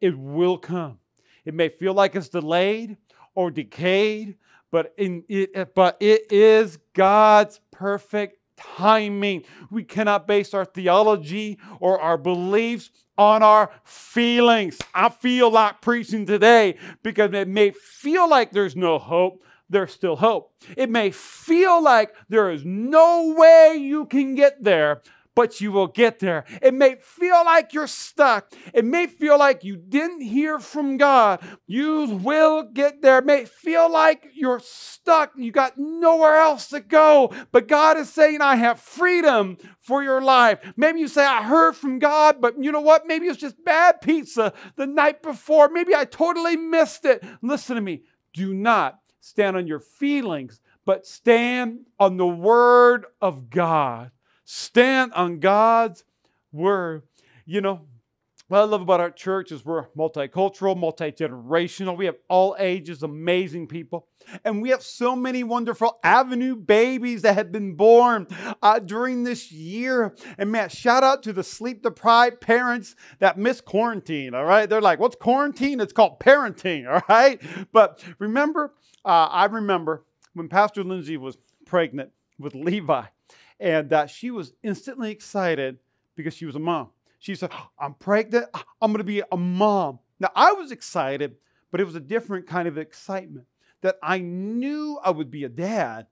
It 0.00 0.18
will 0.18 0.58
come. 0.58 0.98
It 1.44 1.54
may 1.54 1.68
feel 1.68 1.94
like 1.94 2.14
it's 2.14 2.28
delayed 2.28 2.96
or 3.34 3.50
decayed, 3.50 4.36
but 4.70 4.94
in 4.96 5.24
it, 5.28 5.74
but 5.74 5.96
it 6.00 6.32
is 6.32 6.78
God's 6.94 7.60
perfect 7.70 8.38
timing. 8.56 9.44
We 9.70 9.84
cannot 9.84 10.26
base 10.26 10.54
our 10.54 10.64
theology 10.64 11.58
or 11.80 12.00
our 12.00 12.16
beliefs 12.16 12.90
on 13.18 13.42
our 13.42 13.70
feelings. 13.84 14.78
I 14.94 15.08
feel 15.08 15.50
like 15.50 15.80
preaching 15.80 16.26
today 16.26 16.76
because 17.02 17.32
it 17.32 17.48
may 17.48 17.70
feel 17.70 18.28
like 18.28 18.52
there's 18.52 18.76
no 18.76 18.98
hope, 18.98 19.42
there's 19.72 19.92
still 19.92 20.16
hope. 20.16 20.52
It 20.76 20.90
may 20.90 21.10
feel 21.10 21.82
like 21.82 22.14
there 22.28 22.50
is 22.50 22.64
no 22.64 23.34
way 23.36 23.76
you 23.80 24.06
can 24.06 24.34
get 24.34 24.62
there, 24.62 25.02
but 25.34 25.62
you 25.62 25.72
will 25.72 25.86
get 25.86 26.18
there. 26.18 26.44
It 26.60 26.74
may 26.74 26.96
feel 26.96 27.42
like 27.44 27.72
you're 27.72 27.86
stuck. 27.86 28.52
It 28.74 28.84
may 28.84 29.06
feel 29.06 29.38
like 29.38 29.64
you 29.64 29.76
didn't 29.76 30.20
hear 30.20 30.58
from 30.58 30.98
God. 30.98 31.40
You 31.66 32.20
will 32.22 32.64
get 32.64 33.00
there. 33.00 33.18
It 33.18 33.24
may 33.24 33.46
feel 33.46 33.90
like 33.90 34.26
you're 34.34 34.60
stuck. 34.60 35.32
You 35.36 35.50
got 35.50 35.78
nowhere 35.78 36.36
else 36.36 36.68
to 36.68 36.80
go. 36.80 37.32
But 37.50 37.66
God 37.66 37.96
is 37.96 38.12
saying, 38.12 38.42
I 38.42 38.56
have 38.56 38.78
freedom 38.78 39.56
for 39.80 40.02
your 40.02 40.20
life. 40.20 40.58
Maybe 40.76 41.00
you 41.00 41.08
say, 41.08 41.24
I 41.24 41.42
heard 41.42 41.76
from 41.76 41.98
God, 41.98 42.40
but 42.40 42.62
you 42.62 42.70
know 42.70 42.82
what? 42.82 43.06
Maybe 43.06 43.26
it's 43.26 43.40
just 43.40 43.64
bad 43.64 44.02
pizza 44.02 44.52
the 44.76 44.86
night 44.86 45.22
before. 45.22 45.70
Maybe 45.70 45.94
I 45.94 46.04
totally 46.04 46.56
missed 46.56 47.06
it. 47.06 47.24
Listen 47.40 47.76
to 47.76 47.82
me. 47.82 48.02
Do 48.34 48.54
not 48.54 49.01
stand 49.22 49.56
on 49.56 49.66
your 49.66 49.78
feelings, 49.78 50.60
but 50.84 51.06
stand 51.06 51.86
on 51.98 52.16
the 52.16 52.26
Word 52.26 53.06
of 53.20 53.48
God. 53.48 54.10
Stand 54.44 55.12
on 55.14 55.38
God's 55.38 56.04
Word. 56.52 57.02
You 57.46 57.60
know, 57.60 57.82
what 58.52 58.58
I 58.58 58.64
love 58.64 58.82
about 58.82 59.00
our 59.00 59.10
church 59.10 59.50
is 59.50 59.64
we're 59.64 59.86
multicultural, 59.96 60.76
multi 60.76 61.10
generational. 61.10 61.96
We 61.96 62.04
have 62.04 62.16
all 62.28 62.54
ages, 62.58 63.02
amazing 63.02 63.68
people. 63.68 64.08
And 64.44 64.60
we 64.60 64.68
have 64.68 64.82
so 64.82 65.16
many 65.16 65.42
wonderful 65.42 65.98
avenue 66.04 66.54
babies 66.54 67.22
that 67.22 67.34
have 67.34 67.50
been 67.50 67.76
born 67.76 68.26
uh, 68.62 68.78
during 68.78 69.24
this 69.24 69.50
year. 69.50 70.14
And 70.36 70.52
man, 70.52 70.68
shout 70.68 71.02
out 71.02 71.22
to 71.22 71.32
the 71.32 71.42
sleep 71.42 71.82
deprived 71.82 72.42
parents 72.42 72.94
that 73.20 73.38
miss 73.38 73.62
quarantine. 73.62 74.34
All 74.34 74.44
right. 74.44 74.68
They're 74.68 74.82
like, 74.82 74.98
what's 74.98 75.16
quarantine? 75.16 75.80
It's 75.80 75.94
called 75.94 76.20
parenting. 76.20 76.86
All 76.92 77.00
right. 77.08 77.40
But 77.72 78.04
remember, 78.18 78.74
uh, 79.04 79.28
I 79.30 79.46
remember 79.46 80.04
when 80.34 80.48
Pastor 80.48 80.84
Lindsay 80.84 81.16
was 81.16 81.38
pregnant 81.66 82.10
with 82.38 82.54
Levi, 82.54 83.04
and 83.60 83.92
uh, 83.92 84.06
she 84.06 84.30
was 84.30 84.52
instantly 84.62 85.10
excited 85.10 85.78
because 86.16 86.34
she 86.34 86.46
was 86.46 86.56
a 86.56 86.60
mom. 86.60 86.90
She 87.18 87.34
said, 87.34 87.50
I'm 87.78 87.94
pregnant. 87.94 88.46
I'm 88.80 88.90
going 88.90 88.98
to 88.98 89.04
be 89.04 89.22
a 89.30 89.36
mom. 89.36 90.00
Now, 90.18 90.30
I 90.34 90.52
was 90.52 90.72
excited, 90.72 91.36
but 91.70 91.80
it 91.80 91.84
was 91.84 91.94
a 91.94 92.00
different 92.00 92.46
kind 92.46 92.66
of 92.66 92.78
excitement 92.78 93.46
that 93.82 93.96
I 94.02 94.18
knew 94.18 94.98
I 95.04 95.10
would 95.10 95.30
be 95.30 95.44
a 95.44 95.48
dad, 95.48 96.06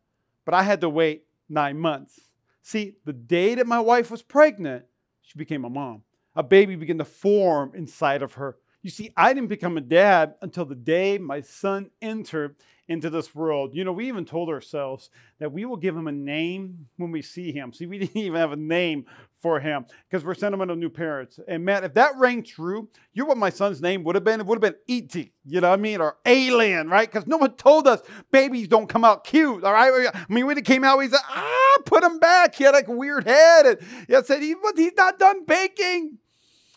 but 0.45 0.55
I 0.55 0.63
had 0.63 0.81
to 0.83 0.89
wait 0.89 1.25
nine 1.49 1.79
months. 1.79 2.21
See, 2.63 2.95
the 3.05 3.13
day 3.13 3.55
that 3.57 3.67
my 3.67 3.81
wife 3.81 4.11
was 4.11 4.23
pregnant, 4.23 4.85
she 5.23 5.39
became 5.39 5.65
a 5.65 5.71
mom. 5.71 6.03
A 6.37 6.43
baby 6.43 6.77
began 6.77 6.99
to 6.99 7.05
form 7.05 7.73
inside 7.75 8.23
of 8.23 8.35
her. 8.35 8.57
You 8.83 8.91
see, 8.91 9.11
I 9.17 9.35
didn't 9.35 9.49
become 9.49 9.77
a 9.77 9.83
dad 9.83 10.35
until 10.41 10.65
the 10.65 10.75
day 10.75 11.19
my 11.19 11.43
son 11.43 11.91
entered 12.01 12.57
into 12.91 13.09
this 13.09 13.35
world. 13.35 13.73
You 13.73 13.85
know, 13.85 13.93
we 13.93 14.09
even 14.09 14.25
told 14.25 14.49
ourselves 14.49 15.11
that 15.39 15.53
we 15.53 15.65
will 15.65 15.77
give 15.77 15.97
him 15.97 16.09
a 16.09 16.13
name 16.13 16.89
when 16.97 17.13
we 17.13 17.23
see 17.23 17.53
him. 17.53 17.73
See, 17.73 17.87
we 17.87 17.99
didn't 18.01 18.17
even 18.17 18.41
have 18.41 18.53
a 18.53 18.57
name 18.57 19.07
for 19.37 19.61
him 19.61 19.87
because 20.09 20.25
we're 20.25 20.35
sentimental 20.35 20.77
new 20.77 20.89
parents. 20.89 21.39
And 21.47 21.65
man, 21.65 21.85
if 21.85 21.95
that 21.95 22.17
rang 22.17 22.43
true, 22.43 22.89
you 23.13 23.23
know 23.23 23.29
what 23.29 23.39
my 23.39 23.51
son's 23.51 23.81
name 23.81 24.03
would 24.05 24.17
have 24.17 24.25
been? 24.25 24.41
It 24.41 24.47
would 24.47 24.63
have 24.63 24.73
been 24.73 24.81
E.T., 24.89 25.33
you 25.45 25.61
know 25.61 25.71
what 25.71 25.79
I 25.79 25.83
mean? 25.83 26.01
Or 26.01 26.17
Alien, 26.27 26.89
right? 26.89 27.11
Because 27.11 27.29
no 27.29 27.37
one 27.37 27.55
told 27.55 27.87
us 27.87 28.01
babies 28.33 28.67
don't 28.67 28.89
come 28.89 29.05
out 29.05 29.25
cute, 29.25 29.63
all 29.63 29.73
right? 29.73 30.11
I 30.13 30.27
mean, 30.29 30.47
when 30.47 30.57
he 30.57 30.63
came 30.63 30.83
out, 30.83 30.99
we 30.99 31.09
said, 31.09 31.21
ah, 31.29 31.79
put 31.87 32.03
him 32.03 32.19
back. 32.19 32.57
He 32.57 32.65
had 32.65 32.73
like 32.73 32.89
a 32.89 32.93
weird 32.93 33.25
head. 33.25 33.67
And 33.67 33.79
he 34.09 34.17
said, 34.25 34.43
he, 34.43 34.55
he's 34.77 34.93
not 34.97 35.19
done 35.19 35.45
baking. 35.45 36.19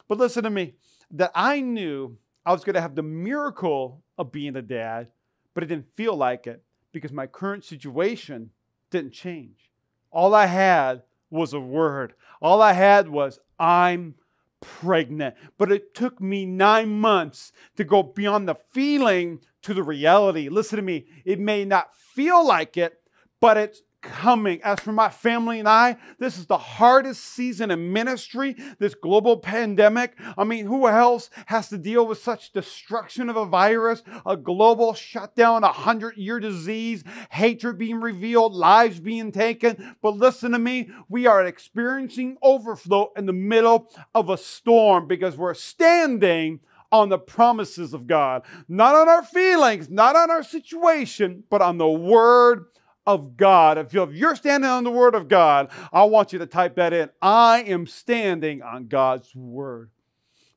But 0.07 0.19
listen 0.19 0.43
to 0.43 0.49
me, 0.49 0.75
that 1.13 1.31
I 1.33 1.61
knew 1.61 2.17
I 2.45 2.51
was 2.51 2.63
going 2.63 2.75
to 2.75 2.81
have 2.81 2.95
the 2.95 3.03
miracle 3.03 4.03
of 4.17 4.31
being 4.31 4.55
a 4.55 4.61
dad 4.61 5.07
but 5.53 5.63
it 5.63 5.67
didn't 5.67 5.95
feel 5.95 6.15
like 6.15 6.47
it 6.47 6.63
because 6.91 7.11
my 7.11 7.27
current 7.27 7.63
situation 7.63 8.51
didn't 8.89 9.13
change. 9.13 9.71
All 10.11 10.33
I 10.33 10.45
had 10.45 11.03
was 11.29 11.53
a 11.53 11.59
word. 11.59 12.13
All 12.41 12.61
I 12.61 12.73
had 12.73 13.09
was, 13.09 13.39
I'm 13.59 14.15
pregnant. 14.61 15.35
But 15.57 15.71
it 15.71 15.93
took 15.95 16.21
me 16.21 16.45
nine 16.45 16.89
months 16.89 17.51
to 17.77 17.83
go 17.83 18.03
beyond 18.03 18.47
the 18.47 18.55
feeling 18.71 19.39
to 19.63 19.73
the 19.73 19.83
reality. 19.83 20.49
Listen 20.49 20.77
to 20.77 20.83
me, 20.83 21.05
it 21.25 21.39
may 21.39 21.65
not 21.65 21.95
feel 21.95 22.45
like 22.45 22.77
it, 22.77 23.01
but 23.39 23.57
it's 23.57 23.81
coming. 24.03 24.61
As 24.61 24.79
for 24.79 24.91
my 24.91 25.09
family 25.09 25.59
and 25.59 25.67
I, 25.67 25.97
this 26.19 26.37
is 26.37 26.45
the 26.45 26.57
hardest 26.57 27.23
season 27.23 27.71
in 27.71 27.91
ministry, 27.91 28.55
this 28.77 28.93
global 28.93 29.37
pandemic. 29.37 30.13
I 30.37 30.43
mean, 30.43 30.65
who 30.65 30.87
else 30.87 31.29
has 31.47 31.69
to 31.69 31.77
deal 31.77 32.05
with 32.05 32.21
such 32.21 32.51
destruction 32.51 33.29
of 33.29 33.37
a 33.37 33.45
virus, 33.45 34.03
a 34.25 34.37
global 34.37 34.93
shutdown, 34.93 35.63
a 35.63 35.71
hundred 35.71 36.17
year 36.17 36.39
disease, 36.39 37.03
hatred 37.31 37.77
being 37.77 38.01
revealed, 38.01 38.53
lives 38.53 38.99
being 38.99 39.31
taken? 39.31 39.95
But 40.01 40.17
listen 40.17 40.51
to 40.51 40.59
me, 40.59 40.89
we 41.09 41.25
are 41.25 41.45
experiencing 41.45 42.37
overflow 42.41 43.11
in 43.17 43.25
the 43.25 43.33
middle 43.33 43.89
of 44.13 44.29
a 44.29 44.37
storm 44.37 45.07
because 45.07 45.37
we're 45.37 45.53
standing 45.53 46.59
on 46.91 47.09
the 47.09 47.17
promises 47.17 47.93
of 47.93 48.05
God, 48.05 48.43
not 48.67 48.93
on 48.93 49.09
our 49.09 49.23
feelings, 49.23 49.89
not 49.89 50.15
on 50.15 50.29
our 50.29 50.43
situation, 50.43 51.43
but 51.49 51.61
on 51.61 51.79
the 51.79 51.89
word 51.89 52.65
of 53.05 53.37
God. 53.37 53.77
If 53.77 53.93
you're 53.93 54.35
standing 54.35 54.69
on 54.69 54.83
the 54.83 54.91
Word 54.91 55.15
of 55.15 55.27
God, 55.27 55.69
I 55.91 56.03
want 56.05 56.33
you 56.33 56.39
to 56.39 56.45
type 56.45 56.75
that 56.75 56.93
in. 56.93 57.09
I 57.21 57.63
am 57.63 57.85
standing 57.87 58.61
on 58.61 58.87
God's 58.87 59.35
Word. 59.35 59.91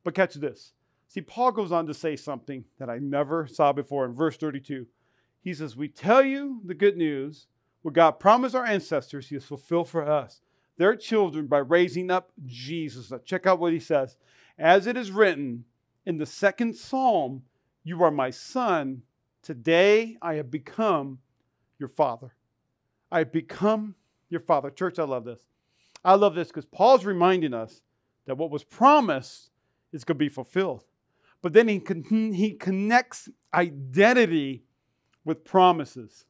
But 0.05 0.15
catch 0.15 0.35
this. 0.35 0.73
See, 1.09 1.21
Paul 1.21 1.53
goes 1.53 1.73
on 1.73 1.87
to 1.87 1.95
say 1.95 2.15
something 2.15 2.65
that 2.79 2.91
I 2.91 2.99
never 2.99 3.47
saw 3.47 3.73
before 3.73 4.05
in 4.05 4.15
verse 4.15 4.37
32. 4.37 4.87
He 5.41 5.55
says, 5.55 5.77
We 5.77 5.89
tell 5.89 6.23
you 6.23 6.61
the 6.65 6.75
good 6.75 6.97
news, 6.97 7.47
what 7.83 7.95
God 7.95 8.13
promised 8.13 8.55
our 8.55 8.65
ancestors, 8.65 9.29
He 9.29 9.37
has 9.37 9.45
fulfilled 9.45 9.89
for 9.89 10.09
us, 10.09 10.41
their 10.77 10.95
children, 10.95 11.47
by 11.47 11.59
raising 11.59 12.11
up 12.11 12.33
Jesus. 12.45 13.11
Now, 13.11 13.19
check 13.25 13.47
out 13.47 13.59
what 13.59 13.73
He 13.73 13.81
says. 13.81 14.17
As 14.59 14.87
it 14.87 14.97
is 14.97 15.11
written 15.11 15.65
in 16.05 16.19
the 16.19 16.27
second 16.27 16.77
psalm, 16.77 17.43
You 17.83 18.03
are 18.03 18.11
my 18.11 18.31
son. 18.31 19.03
Today 19.43 20.17
I 20.21 20.35
have 20.35 20.51
become 20.51 21.21
your 21.79 21.89
father. 21.89 22.35
I 23.11 23.25
become 23.25 23.95
your 24.29 24.41
father. 24.41 24.71
Church, 24.71 24.99
I 24.99 25.05
love 25.05 25.25
this. 25.25 25.41
I 26.05 26.15
love 26.15 26.35
this 26.35 26.49
because 26.49 26.65
Paul's 26.67 27.05
reminding 27.05 27.55
us 27.55 27.83
that 28.27 28.37
what 28.37 28.51
was 28.51 28.65
promised 28.65 29.51
is 29.93 30.05
going 30.05 30.17
to 30.17 30.25
be 30.25 30.29
fulfilled. 30.29 30.85
But 31.43 31.53
then 31.53 31.69
he, 31.69 31.81
con- 31.81 32.33
he 32.33 32.53
connects 32.53 33.29
identity 33.55 34.65
with 35.25 35.45
promises. 35.45 36.25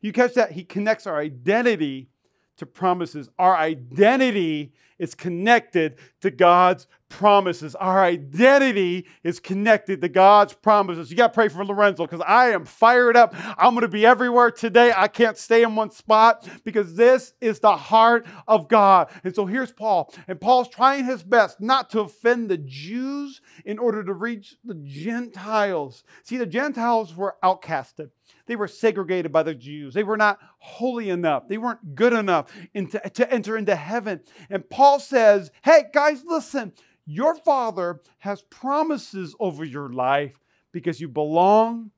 You 0.00 0.12
catch 0.12 0.34
that? 0.34 0.52
He 0.52 0.64
connects 0.64 1.06
our 1.06 1.18
identity 1.18 2.08
to 2.56 2.66
promises. 2.66 3.28
Our 3.38 3.56
identity 3.56 4.72
is 4.98 5.14
connected 5.14 5.98
to 6.20 6.30
God's 6.30 6.86
promises. 7.08 7.74
Our 7.74 8.02
identity 8.02 9.06
is 9.22 9.40
connected 9.40 10.00
to 10.00 10.08
God's 10.08 10.54
promises. 10.54 11.10
You 11.10 11.16
got 11.16 11.28
to 11.28 11.34
pray 11.34 11.48
for 11.48 11.64
Lorenzo 11.64 12.06
because 12.06 12.24
I 12.26 12.50
am 12.50 12.64
fired 12.64 13.16
up. 13.16 13.34
I'm 13.58 13.74
going 13.74 13.82
to 13.82 13.88
be 13.88 14.06
everywhere 14.06 14.50
today. 14.50 14.92
I 14.96 15.08
can't 15.08 15.36
stay 15.36 15.62
in 15.62 15.74
one 15.74 15.90
spot 15.90 16.48
because 16.64 16.94
this 16.94 17.32
is 17.40 17.60
the 17.60 17.76
heart 17.76 18.26
of 18.46 18.68
God. 18.68 19.10
And 19.24 19.34
so 19.34 19.46
here's 19.46 19.72
Paul. 19.72 20.12
And 20.26 20.40
Paul's 20.40 20.68
trying 20.68 21.04
his 21.04 21.22
best 21.22 21.60
not 21.60 21.90
to 21.90 22.00
offend 22.00 22.48
the 22.48 22.58
Jews 22.58 23.40
in 23.64 23.78
order 23.78 24.04
to 24.04 24.12
reach 24.12 24.56
the 24.64 24.74
Gentiles. 24.74 26.04
See, 26.22 26.36
the 26.36 26.46
Gentiles 26.46 27.14
were 27.14 27.36
outcasted. 27.42 28.10
They 28.46 28.56
were 28.56 28.68
segregated 28.68 29.32
by 29.32 29.42
the 29.42 29.54
Jews. 29.54 29.94
They 29.94 30.04
were 30.04 30.16
not 30.16 30.38
holy 30.58 31.10
enough. 31.10 31.48
They 31.48 31.58
weren't 31.58 31.94
good 31.94 32.12
enough 32.12 32.50
into, 32.74 32.98
to 32.98 33.32
enter 33.32 33.56
into 33.56 33.76
heaven. 33.76 34.20
And 34.50 34.68
Paul 34.68 35.00
says, 35.00 35.50
hey, 35.62 35.84
guys, 35.92 36.22
listen, 36.26 36.72
your 37.04 37.34
father 37.34 38.00
has 38.18 38.42
promises 38.42 39.34
over 39.38 39.64
your 39.64 39.90
life 39.90 40.38
because 40.72 41.00
you 41.00 41.08
belong 41.08 41.90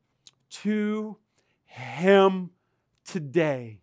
to 0.50 1.16
him 1.64 2.50
today, 3.04 3.80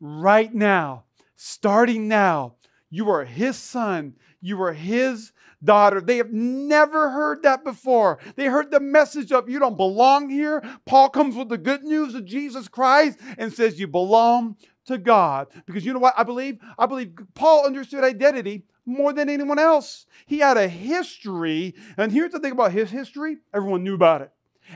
right 0.00 0.52
now, 0.52 1.04
starting 1.36 2.08
now. 2.08 2.54
You 2.94 3.10
are 3.10 3.24
his 3.24 3.56
son. 3.56 4.14
You 4.40 4.62
are 4.62 4.72
his 4.72 5.32
daughter. 5.64 6.00
They 6.00 6.18
have 6.18 6.32
never 6.32 7.10
heard 7.10 7.42
that 7.42 7.64
before. 7.64 8.20
They 8.36 8.44
heard 8.44 8.70
the 8.70 8.78
message 8.78 9.32
of 9.32 9.48
you 9.48 9.58
don't 9.58 9.76
belong 9.76 10.30
here. 10.30 10.62
Paul 10.86 11.08
comes 11.08 11.34
with 11.34 11.48
the 11.48 11.58
good 11.58 11.82
news 11.82 12.14
of 12.14 12.24
Jesus 12.24 12.68
Christ 12.68 13.18
and 13.36 13.52
says 13.52 13.80
you 13.80 13.88
belong 13.88 14.54
to 14.86 14.96
God. 14.96 15.48
Because 15.66 15.84
you 15.84 15.92
know 15.92 15.98
what 15.98 16.14
I 16.16 16.22
believe? 16.22 16.58
I 16.78 16.86
believe 16.86 17.18
Paul 17.34 17.66
understood 17.66 18.04
identity 18.04 18.62
more 18.86 19.12
than 19.12 19.28
anyone 19.28 19.58
else. 19.58 20.06
He 20.26 20.38
had 20.38 20.56
a 20.56 20.68
history, 20.68 21.74
and 21.96 22.12
here's 22.12 22.30
the 22.30 22.38
thing 22.38 22.52
about 22.52 22.70
his 22.70 22.92
history 22.92 23.38
everyone 23.52 23.82
knew 23.82 23.96
about 23.96 24.22
it, 24.22 24.30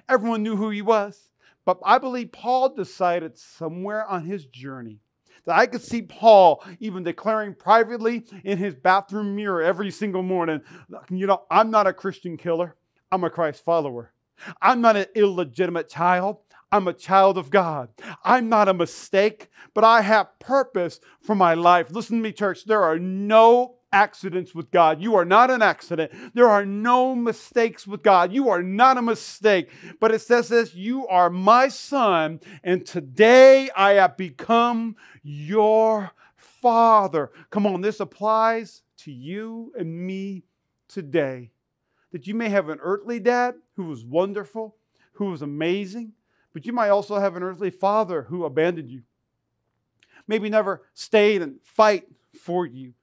everyone 0.08 0.42
knew 0.42 0.56
who 0.56 0.70
he 0.70 0.82
was. 0.82 1.30
But 1.64 1.78
I 1.84 1.98
believe 1.98 2.32
Paul 2.32 2.74
decided 2.74 3.38
somewhere 3.38 4.04
on 4.04 4.24
his 4.24 4.44
journey 4.44 4.98
that 5.48 5.58
I 5.58 5.66
could 5.66 5.82
see 5.82 6.02
Paul 6.02 6.62
even 6.78 7.02
declaring 7.02 7.54
privately 7.54 8.26
in 8.44 8.58
his 8.58 8.74
bathroom 8.74 9.34
mirror 9.34 9.62
every 9.62 9.90
single 9.90 10.22
morning, 10.22 10.60
you 11.08 11.26
know, 11.26 11.44
I'm 11.50 11.70
not 11.70 11.86
a 11.86 11.92
Christian 11.94 12.36
killer. 12.36 12.76
I'm 13.10 13.24
a 13.24 13.30
Christ 13.30 13.64
follower. 13.64 14.12
I'm 14.60 14.82
not 14.82 14.96
an 14.96 15.06
illegitimate 15.14 15.88
child. 15.88 16.36
I'm 16.70 16.86
a 16.86 16.92
child 16.92 17.38
of 17.38 17.48
God. 17.48 17.88
I'm 18.22 18.50
not 18.50 18.68
a 18.68 18.74
mistake, 18.74 19.48
but 19.72 19.84
I 19.84 20.02
have 20.02 20.38
purpose 20.38 21.00
for 21.22 21.34
my 21.34 21.54
life. 21.54 21.90
Listen 21.90 22.18
to 22.18 22.22
me, 22.22 22.32
church. 22.32 22.66
There 22.66 22.82
are 22.82 22.98
no 22.98 23.77
accidents 23.92 24.54
with 24.54 24.70
God. 24.70 25.00
You 25.00 25.16
are 25.16 25.24
not 25.24 25.50
an 25.50 25.62
accident. 25.62 26.12
There 26.34 26.48
are 26.48 26.64
no 26.64 27.14
mistakes 27.14 27.86
with 27.86 28.02
God. 28.02 28.32
You 28.32 28.48
are 28.50 28.62
not 28.62 28.98
a 28.98 29.02
mistake. 29.02 29.70
But 30.00 30.12
it 30.12 30.20
says 30.20 30.48
this 30.48 30.74
You 30.74 31.06
are 31.08 31.30
my 31.30 31.68
son, 31.68 32.40
and 32.62 32.84
today 32.84 33.70
I 33.76 33.92
have 33.92 34.16
become 34.16 34.96
your 35.22 36.10
father. 36.36 37.30
Come 37.50 37.66
on, 37.66 37.80
this 37.80 38.00
applies 38.00 38.82
to 38.98 39.12
you 39.12 39.72
and 39.78 40.06
me 40.06 40.44
today. 40.88 41.50
That 42.12 42.26
you 42.26 42.34
may 42.34 42.48
have 42.48 42.68
an 42.68 42.78
earthly 42.80 43.20
dad 43.20 43.54
who 43.76 43.84
was 43.84 44.04
wonderful, 44.04 44.76
who 45.12 45.26
was 45.26 45.42
amazing, 45.42 46.12
but 46.52 46.66
you 46.66 46.72
might 46.72 46.88
also 46.88 47.18
have 47.18 47.36
an 47.36 47.42
earthly 47.42 47.70
father 47.70 48.22
who 48.22 48.44
abandoned 48.44 48.90
you. 48.90 49.02
Maybe 50.26 50.50
never 50.50 50.82
stayed 50.94 51.42
and 51.42 51.56
fight 51.62 52.04
for 52.34 52.66
you 52.66 52.94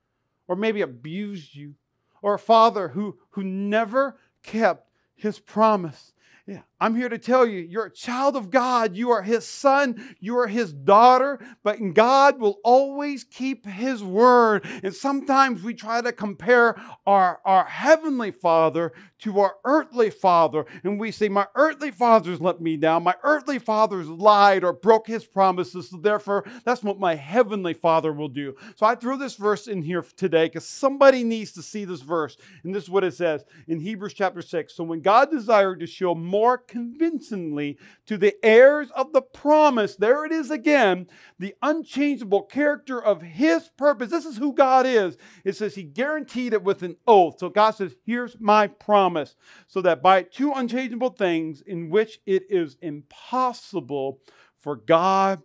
or 0.48 0.56
maybe 0.56 0.82
abused 0.82 1.56
you, 1.56 1.76
or 2.22 2.36
a 2.36 2.40
father 2.40 2.90
who, 2.90 3.18
who 3.32 3.44
never 3.44 4.18
kept 4.44 4.90
his 5.16 5.40
promise. 5.40 6.14
Yeah, 6.48 6.62
I'm 6.80 6.96
here 6.96 7.10
to 7.10 7.18
tell 7.18 7.48
you, 7.48 7.62
you're 7.62 7.88
a 7.88 7.92
child 7.92 8.36
of 8.36 8.52
God. 8.52 8.96
You 8.96 9.10
are 9.10 9.24
his 9.24 9.48
son. 9.48 10.16
You 10.20 10.38
are 10.38 10.46
his 10.46 10.72
daughter. 10.74 11.40
But 11.64 11.80
God 11.96 12.40
will 12.40 12.60
always 12.64 13.24
keep 13.24 13.66
his 13.66 14.04
word. 14.04 14.64
And 14.84 14.94
sometimes 14.94 15.64
we 15.64 15.74
try 15.74 16.02
to 16.02 16.12
compare 16.12 16.80
our, 17.08 17.40
our 17.46 17.66
heavenly 17.66 18.30
father 18.30 18.94
to 19.20 19.40
our 19.40 19.56
earthly 19.64 20.12
father. 20.12 20.68
And 20.84 21.00
we 21.00 21.12
say, 21.12 21.30
My 21.30 21.48
earthly 21.56 21.90
father's 21.90 22.40
let 22.40 22.62
me 22.62 22.78
down. 22.78 23.02
My 23.02 23.16
earthly 23.24 23.58
father's 23.58 24.08
lied 24.08 24.64
or 24.64 24.74
broke 24.74 25.08
his 25.08 25.26
promises. 25.26 25.90
So 25.90 25.98
therefore, 25.98 26.46
that's 26.64 26.84
what 26.84 27.00
my 27.00 27.16
heavenly 27.16 27.74
father 27.74 28.14
will 28.14 28.28
do. 28.28 28.56
So 28.76 28.86
I 28.86 28.94
threw 28.94 29.18
this 29.18 29.36
verse 29.36 29.66
in 29.66 29.82
here 29.82 30.06
today 30.16 30.46
because 30.46 30.68
somebody 30.68 31.24
needs 31.24 31.54
to 31.54 31.64
see 31.64 31.86
this 31.86 32.02
verse. 32.02 32.38
And 32.64 32.76
this 32.76 32.84
is 32.84 32.90
what 32.90 33.04
it 33.04 33.16
says 33.16 33.46
in 33.68 33.80
Hebrews 33.80 34.14
chapter 34.14 34.44
6. 34.44 34.76
So 34.76 34.84
when 34.84 35.02
God 35.02 35.32
desired 35.32 35.80
to 35.80 35.88
show 35.88 36.14
more 36.14 36.35
convincingly 36.58 37.78
to 38.06 38.18
the 38.18 38.36
heirs 38.44 38.90
of 38.96 39.14
the 39.14 39.22
promise. 39.22 39.96
There 39.96 40.26
it 40.26 40.32
is 40.32 40.52
again, 40.52 41.08
the 41.40 41.56
unchangeable 41.62 42.44
character 42.44 43.02
of 43.02 43.22
his 43.22 43.70
purpose. 43.78 44.10
This 44.10 44.26
is 44.26 44.38
who 44.38 44.54
God 44.54 44.86
is. 44.86 45.18
It 45.44 45.56
says 45.56 45.76
he 45.76 45.84
guaranteed 45.84 46.54
it 46.54 46.64
with 46.64 46.84
an 46.84 46.98
oath. 47.08 47.40
So 47.40 47.50
God 47.50 47.72
says, 47.72 47.96
Here's 48.06 48.40
my 48.40 48.68
promise. 48.68 49.36
So 49.68 49.82
that 49.82 50.02
by 50.02 50.24
two 50.24 50.52
unchangeable 50.52 51.12
things 51.12 51.62
in 51.62 51.90
which 51.90 52.20
it 52.26 52.44
is 52.50 52.78
impossible 52.82 54.20
for 54.60 54.76
God 54.76 55.42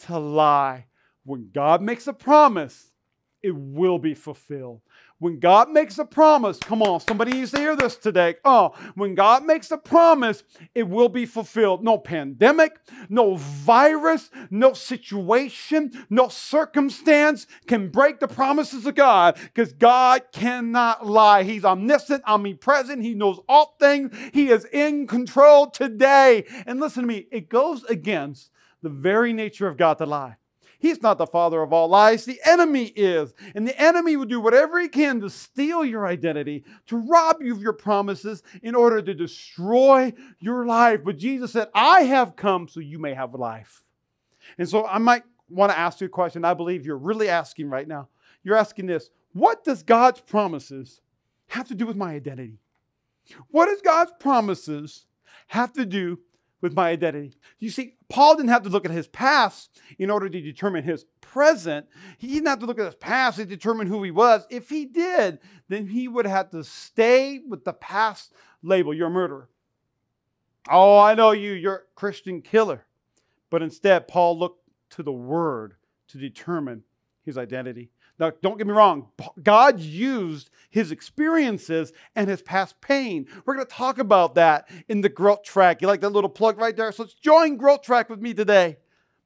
to 0.00 0.18
lie. 0.18 0.86
When 1.24 1.50
God 1.52 1.80
makes 1.80 2.06
a 2.06 2.12
promise, 2.12 2.92
it 3.42 3.54
will 3.54 3.98
be 3.98 4.14
fulfilled. 4.14 4.80
When 5.20 5.38
God 5.38 5.70
makes 5.70 5.98
a 5.98 6.04
promise, 6.04 6.58
come 6.58 6.82
on, 6.82 6.98
somebody 7.00 7.32
needs 7.32 7.52
to 7.52 7.58
hear 7.58 7.76
this 7.76 7.96
today. 7.96 8.34
Oh, 8.44 8.74
when 8.96 9.14
God 9.14 9.44
makes 9.44 9.70
a 9.70 9.78
promise, 9.78 10.42
it 10.74 10.88
will 10.88 11.08
be 11.08 11.24
fulfilled. 11.24 11.84
No 11.84 11.98
pandemic, 11.98 12.72
no 13.08 13.36
virus, 13.36 14.28
no 14.50 14.72
situation, 14.72 15.92
no 16.10 16.28
circumstance 16.28 17.46
can 17.68 17.90
break 17.90 18.18
the 18.18 18.26
promises 18.26 18.86
of 18.86 18.96
God 18.96 19.36
because 19.36 19.72
God 19.72 20.22
cannot 20.32 21.06
lie. 21.06 21.44
He's 21.44 21.64
omniscient, 21.64 22.24
omnipresent, 22.26 23.02
He 23.02 23.14
knows 23.14 23.38
all 23.48 23.76
things, 23.78 24.14
He 24.32 24.50
is 24.50 24.64
in 24.66 25.06
control 25.06 25.70
today. 25.70 26.44
And 26.66 26.80
listen 26.80 27.02
to 27.02 27.08
me, 27.08 27.28
it 27.30 27.48
goes 27.48 27.84
against 27.84 28.50
the 28.82 28.90
very 28.90 29.32
nature 29.32 29.68
of 29.68 29.76
God 29.76 29.94
to 29.98 30.06
lie. 30.06 30.36
He's 30.84 31.00
not 31.00 31.16
the 31.16 31.26
father 31.26 31.62
of 31.62 31.72
all 31.72 31.88
lies. 31.88 32.26
The 32.26 32.42
enemy 32.44 32.92
is. 32.94 33.32
And 33.54 33.66
the 33.66 33.80
enemy 33.80 34.18
will 34.18 34.26
do 34.26 34.38
whatever 34.38 34.78
he 34.78 34.88
can 34.88 35.18
to 35.22 35.30
steal 35.30 35.82
your 35.82 36.06
identity, 36.06 36.62
to 36.88 36.98
rob 36.98 37.40
you 37.40 37.54
of 37.54 37.62
your 37.62 37.72
promises 37.72 38.42
in 38.62 38.74
order 38.74 39.00
to 39.00 39.14
destroy 39.14 40.12
your 40.40 40.66
life. 40.66 41.00
But 41.02 41.16
Jesus 41.16 41.52
said, 41.52 41.68
I 41.74 42.02
have 42.02 42.36
come 42.36 42.68
so 42.68 42.80
you 42.80 42.98
may 42.98 43.14
have 43.14 43.32
life. 43.32 43.82
And 44.58 44.68
so 44.68 44.86
I 44.86 44.98
might 44.98 45.22
want 45.48 45.72
to 45.72 45.78
ask 45.78 46.02
you 46.02 46.06
a 46.06 46.10
question 46.10 46.44
I 46.44 46.52
believe 46.52 46.84
you're 46.84 46.98
really 46.98 47.30
asking 47.30 47.70
right 47.70 47.88
now. 47.88 48.08
You're 48.42 48.58
asking 48.58 48.84
this 48.84 49.08
What 49.32 49.64
does 49.64 49.82
God's 49.82 50.20
promises 50.20 51.00
have 51.46 51.66
to 51.68 51.74
do 51.74 51.86
with 51.86 51.96
my 51.96 52.12
identity? 52.12 52.58
What 53.48 53.70
does 53.70 53.80
God's 53.80 54.12
promises 54.20 55.06
have 55.46 55.72
to 55.72 55.86
do 55.86 56.18
with 56.64 56.74
my 56.74 56.88
identity. 56.88 57.34
You 57.58 57.68
see, 57.68 57.96
Paul 58.08 58.36
didn't 58.36 58.48
have 58.48 58.62
to 58.62 58.70
look 58.70 58.86
at 58.86 58.90
his 58.90 59.06
past 59.06 59.78
in 59.98 60.08
order 60.08 60.30
to 60.30 60.40
determine 60.40 60.82
his 60.82 61.04
present. 61.20 61.86
He 62.16 62.28
didn't 62.28 62.46
have 62.46 62.60
to 62.60 62.66
look 62.66 62.78
at 62.78 62.86
his 62.86 62.94
past 62.94 63.36
to 63.36 63.44
determine 63.44 63.86
who 63.86 64.02
he 64.02 64.10
was. 64.10 64.46
If 64.48 64.70
he 64.70 64.86
did, 64.86 65.40
then 65.68 65.88
he 65.88 66.08
would 66.08 66.24
have 66.24 66.48
to 66.52 66.64
stay 66.64 67.42
with 67.46 67.66
the 67.66 67.74
past 67.74 68.32
label. 68.62 68.94
You're 68.94 69.08
a 69.08 69.10
murderer. 69.10 69.50
Oh, 70.70 70.98
I 70.98 71.14
know 71.14 71.32
you, 71.32 71.52
you're 71.52 71.74
a 71.74 71.94
Christian 71.96 72.40
killer. 72.40 72.86
But 73.50 73.60
instead, 73.60 74.08
Paul 74.08 74.38
looked 74.38 74.66
to 74.92 75.02
the 75.02 75.12
Word 75.12 75.74
to 76.08 76.16
determine 76.16 76.84
his 77.26 77.36
identity. 77.36 77.90
Now, 78.18 78.30
don't 78.42 78.58
get 78.58 78.66
me 78.66 78.72
wrong, 78.72 79.08
God 79.42 79.80
used 79.80 80.50
his 80.70 80.92
experiences 80.92 81.92
and 82.14 82.28
his 82.28 82.42
past 82.42 82.80
pain. 82.80 83.26
We're 83.44 83.54
going 83.54 83.66
to 83.66 83.72
talk 83.72 83.98
about 83.98 84.36
that 84.36 84.68
in 84.88 85.00
the 85.00 85.08
growth 85.08 85.42
track. 85.42 85.82
You 85.82 85.88
like 85.88 86.00
that 86.02 86.10
little 86.10 86.30
plug 86.30 86.58
right 86.58 86.76
there? 86.76 86.92
So 86.92 87.02
let's 87.04 87.14
join 87.14 87.56
growth 87.56 87.82
track 87.82 88.08
with 88.08 88.20
me 88.20 88.32
today. 88.34 88.76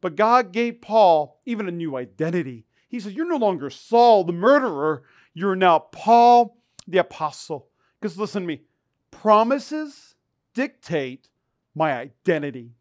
But 0.01 0.17
God 0.17 0.53
gave 0.53 0.81
Paul 0.81 1.41
even 1.45 1.69
a 1.69 1.73
new 1.73 1.97
identity. 1.97 2.65
He 2.89 3.01
says, 3.01 3.13
You're 3.13 3.29
no 3.29 3.37
longer 3.37 3.69
Saul 3.69 4.25
the 4.25 4.33
murderer, 4.33 5.03
you're 5.35 5.57
now 5.57 5.79
Paul 5.79 6.57
the 6.87 6.99
apostle. 6.99 7.69
Because 8.01 8.17
listen 8.17 8.43
to 8.43 8.47
me, 8.47 8.63
promises 9.11 10.15
dictate 10.55 11.29
my 11.75 11.93
identity. 11.93 12.73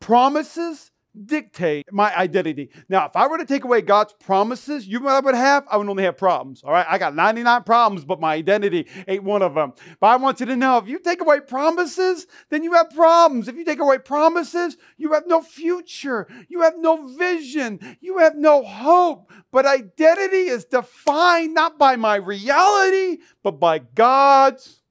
Promises 0.00 0.90
dictate 1.24 1.86
my 1.92 2.14
identity. 2.16 2.70
Now, 2.88 3.06
if 3.06 3.16
I 3.16 3.26
were 3.26 3.38
to 3.38 3.44
take 3.44 3.64
away 3.64 3.80
God's 3.80 4.12
promises, 4.12 4.86
you 4.86 4.98
know 5.00 5.06
what 5.06 5.14
I 5.14 5.20
would 5.20 5.34
have? 5.34 5.66
I 5.70 5.76
would 5.76 5.88
only 5.88 6.04
have 6.04 6.16
problems. 6.16 6.62
All 6.62 6.72
right. 6.72 6.86
I 6.88 6.98
got 6.98 7.14
99 7.14 7.62
problems, 7.62 8.04
but 8.04 8.20
my 8.20 8.34
identity 8.34 8.86
ain't 9.08 9.24
one 9.24 9.42
of 9.42 9.54
them. 9.54 9.72
But 10.00 10.08
I 10.08 10.16
want 10.16 10.40
you 10.40 10.46
to 10.46 10.56
know 10.56 10.78
if 10.78 10.88
you 10.88 10.98
take 10.98 11.20
away 11.20 11.40
promises, 11.40 12.26
then 12.50 12.62
you 12.62 12.74
have 12.74 12.90
problems. 12.90 13.48
If 13.48 13.56
you 13.56 13.64
take 13.64 13.80
away 13.80 13.98
promises, 13.98 14.76
you 14.96 15.12
have 15.12 15.26
no 15.26 15.40
future. 15.40 16.26
You 16.48 16.62
have 16.62 16.74
no 16.78 17.06
vision. 17.06 17.96
You 18.00 18.18
have 18.18 18.36
no 18.36 18.62
hope. 18.62 19.30
But 19.50 19.66
identity 19.66 20.48
is 20.48 20.64
defined 20.64 21.54
not 21.54 21.78
by 21.78 21.96
my 21.96 22.16
reality, 22.16 23.18
but 23.42 23.58
by 23.58 23.78
God's 23.78 24.82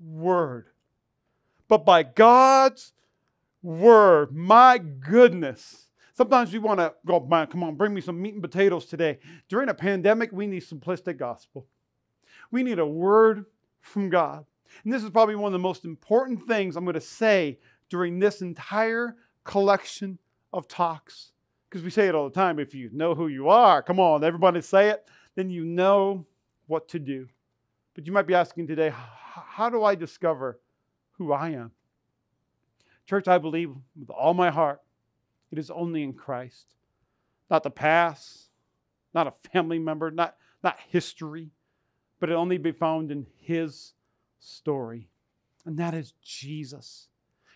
word. 0.00 0.66
But 1.68 1.84
by 1.84 2.02
God's 2.02 2.92
word. 3.66 4.34
My 4.34 4.78
goodness. 4.78 5.88
Sometimes 6.14 6.52
we 6.52 6.58
want 6.60 6.78
to 6.78 6.94
go, 7.04 7.20
come 7.20 7.62
on, 7.62 7.74
bring 7.74 7.92
me 7.92 8.00
some 8.00 8.22
meat 8.22 8.32
and 8.32 8.42
potatoes 8.42 8.86
today. 8.86 9.18
During 9.48 9.68
a 9.68 9.74
pandemic, 9.74 10.30
we 10.32 10.46
need 10.46 10.62
simplistic 10.62 11.18
gospel. 11.18 11.66
We 12.50 12.62
need 12.62 12.78
a 12.78 12.86
word 12.86 13.44
from 13.80 14.08
God. 14.08 14.46
And 14.84 14.92
this 14.92 15.02
is 15.02 15.10
probably 15.10 15.34
one 15.34 15.48
of 15.48 15.52
the 15.52 15.58
most 15.58 15.84
important 15.84 16.46
things 16.46 16.76
I'm 16.76 16.84
going 16.84 16.94
to 16.94 17.00
say 17.00 17.58
during 17.90 18.18
this 18.18 18.40
entire 18.40 19.16
collection 19.44 20.18
of 20.52 20.68
talks. 20.68 21.32
Because 21.68 21.82
we 21.82 21.90
say 21.90 22.06
it 22.06 22.14
all 22.14 22.28
the 22.28 22.34
time 22.34 22.58
if 22.58 22.72
you 22.72 22.88
know 22.92 23.14
who 23.14 23.26
you 23.26 23.48
are, 23.48 23.82
come 23.82 24.00
on, 24.00 24.24
everybody 24.24 24.62
say 24.62 24.88
it, 24.90 25.06
then 25.34 25.50
you 25.50 25.64
know 25.64 26.24
what 26.66 26.88
to 26.88 26.98
do. 26.98 27.26
But 27.94 28.06
you 28.06 28.12
might 28.12 28.26
be 28.26 28.34
asking 28.34 28.68
today, 28.68 28.92
how 28.94 29.68
do 29.68 29.82
I 29.84 29.96
discover 29.96 30.60
who 31.12 31.32
I 31.32 31.50
am? 31.50 31.72
Church, 33.06 33.28
I 33.28 33.38
believe 33.38 33.70
with 33.98 34.10
all 34.10 34.34
my 34.34 34.50
heart, 34.50 34.82
it 35.50 35.58
is 35.58 35.70
only 35.70 36.02
in 36.02 36.12
Christ. 36.12 36.74
Not 37.48 37.62
the 37.62 37.70
past, 37.70 38.50
not 39.14 39.28
a 39.28 39.48
family 39.52 39.78
member, 39.78 40.10
not, 40.10 40.36
not 40.62 40.78
history, 40.88 41.50
but 42.18 42.30
it 42.30 42.34
only 42.34 42.58
be 42.58 42.72
found 42.72 43.10
in 43.10 43.26
His 43.38 43.92
story. 44.40 45.08
And 45.64 45.78
that 45.78 45.94
is 45.94 46.14
Jesus. 46.22 47.08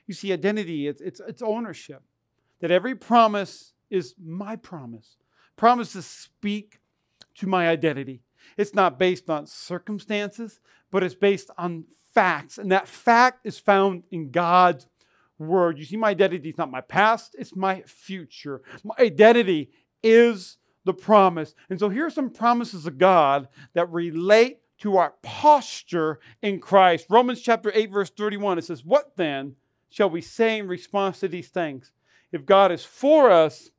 You 0.07 0.15
see, 0.15 0.33
identity, 0.33 0.87
it's, 0.87 1.01
it's, 1.01 1.21
it's 1.21 1.43
ownership. 1.43 2.03
That 2.61 2.71
every 2.71 2.95
promise 2.95 3.73
is 3.91 4.15
my 4.23 4.57
promise. 4.57 5.17
Promises 5.57 6.07
speak 6.07 6.81
to 7.37 7.47
my 7.47 7.69
identity. 7.69 8.23
It's 8.57 8.75
not 8.75 8.99
based 8.99 9.31
on 9.31 9.47
circumstances, 9.47 10.61
but 10.91 11.03
it's 11.03 11.15
based 11.15 11.51
on 11.59 11.85
facts. 12.13 12.59
And 12.59 12.71
that 12.73 12.89
fact 12.89 13.47
is 13.47 13.59
found 13.59 14.03
in 14.11 14.31
God's 14.31 14.87
word. 15.41 15.79
You 15.79 15.85
see, 15.85 15.97
my 15.97 16.11
identity 16.11 16.51
is 16.51 16.59
not 16.59 16.71
my 16.71 16.81
past, 16.81 17.35
it's 17.39 17.57
my 17.57 17.83
future. 17.83 18.63
My 18.85 18.95
identity 18.99 19.71
is 20.03 20.59
the 20.85 20.95
promise. 20.95 21.55
And 21.69 21.79
so 21.79 21.89
here 21.89 22.07
are 22.07 22.11
some 22.11 22.31
promises 22.31 22.87
of 22.87 22.99
God 22.99 23.49
that 23.75 23.91
relate 23.91 24.59
to 24.79 24.97
our 24.97 25.15
posture 25.23 26.21
in 26.43 26.59
Christ. 26.59 27.07
Romans 27.11 27.41
chapter 27.41 27.71
8, 27.75 27.91
verse 27.91 28.11
31, 28.11 28.59
it 28.59 28.65
says, 28.65 28.85
What 28.85 29.17
then 29.17 29.57
shall 29.89 30.11
we 30.11 30.21
say 30.21 30.59
in 30.59 30.69
response 30.69 31.21
to 31.21 31.29
these 31.29 31.49
things? 31.49 31.93
If 32.33 32.47
God 32.47 32.73
is 32.73 32.85
for 32.85 33.31
us, 33.31 33.71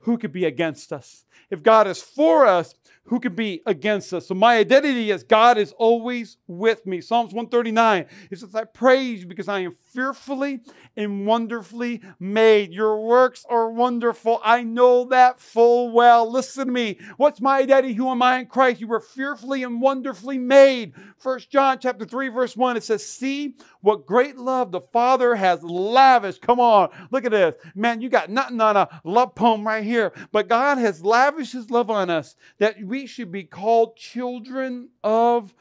who 0.00 0.18
could 0.18 0.32
be 0.32 0.44
against 0.44 0.92
us? 0.92 1.24
If 1.50 1.62
God 1.62 1.86
is 1.86 2.00
for 2.00 2.46
us, 2.46 2.74
who 3.06 3.20
can 3.20 3.34
be 3.34 3.62
against 3.66 4.12
us? 4.14 4.28
So 4.28 4.34
my 4.34 4.56
identity 4.56 5.10
is 5.10 5.22
God 5.22 5.58
is 5.58 5.72
always 5.72 6.38
with 6.46 6.86
me. 6.86 7.00
Psalms 7.00 7.34
139, 7.34 8.06
it 8.30 8.38
says, 8.38 8.54
I 8.54 8.64
praise 8.64 9.20
you 9.20 9.26
because 9.26 9.48
I 9.48 9.60
am 9.60 9.72
fearfully 9.92 10.60
and 10.96 11.26
wonderfully 11.26 12.00
made. 12.18 12.72
Your 12.72 13.00
works 13.00 13.44
are 13.48 13.70
wonderful. 13.70 14.40
I 14.42 14.62
know 14.62 15.04
that 15.06 15.38
full 15.38 15.92
well. 15.92 16.30
Listen 16.30 16.66
to 16.66 16.72
me. 16.72 16.98
What's 17.16 17.40
my 17.40 17.58
identity? 17.58 17.94
Who 17.94 18.08
am 18.08 18.22
I 18.22 18.38
in 18.38 18.46
Christ? 18.46 18.80
You 18.80 18.88
were 18.88 19.00
fearfully 19.00 19.62
and 19.62 19.80
wonderfully 19.80 20.38
made. 20.38 20.94
First 21.18 21.50
John 21.50 21.78
chapter 21.80 22.04
3, 22.04 22.28
verse 22.28 22.56
1, 22.56 22.76
it 22.76 22.84
says, 22.84 23.06
See 23.06 23.56
what 23.80 24.06
great 24.06 24.36
love 24.36 24.72
the 24.72 24.80
Father 24.80 25.34
has 25.34 25.62
lavished. 25.62 26.40
Come 26.40 26.60
on, 26.60 26.88
look 27.10 27.24
at 27.24 27.32
this. 27.32 27.54
Man, 27.74 28.00
you 28.00 28.08
got 28.08 28.30
nothing 28.30 28.60
on 28.60 28.76
a 28.76 28.88
love 29.04 29.34
poem 29.34 29.66
right 29.66 29.84
here. 29.84 30.12
But 30.32 30.48
God 30.48 30.78
has 30.78 31.04
lavished 31.04 31.52
his 31.52 31.70
love 31.70 31.90
on 31.90 32.08
us 32.08 32.36
that 32.58 32.76
we 32.82 32.93
should 33.06 33.30
be 33.30 33.44
called 33.44 33.96
children 33.96 34.88
of 35.02 35.54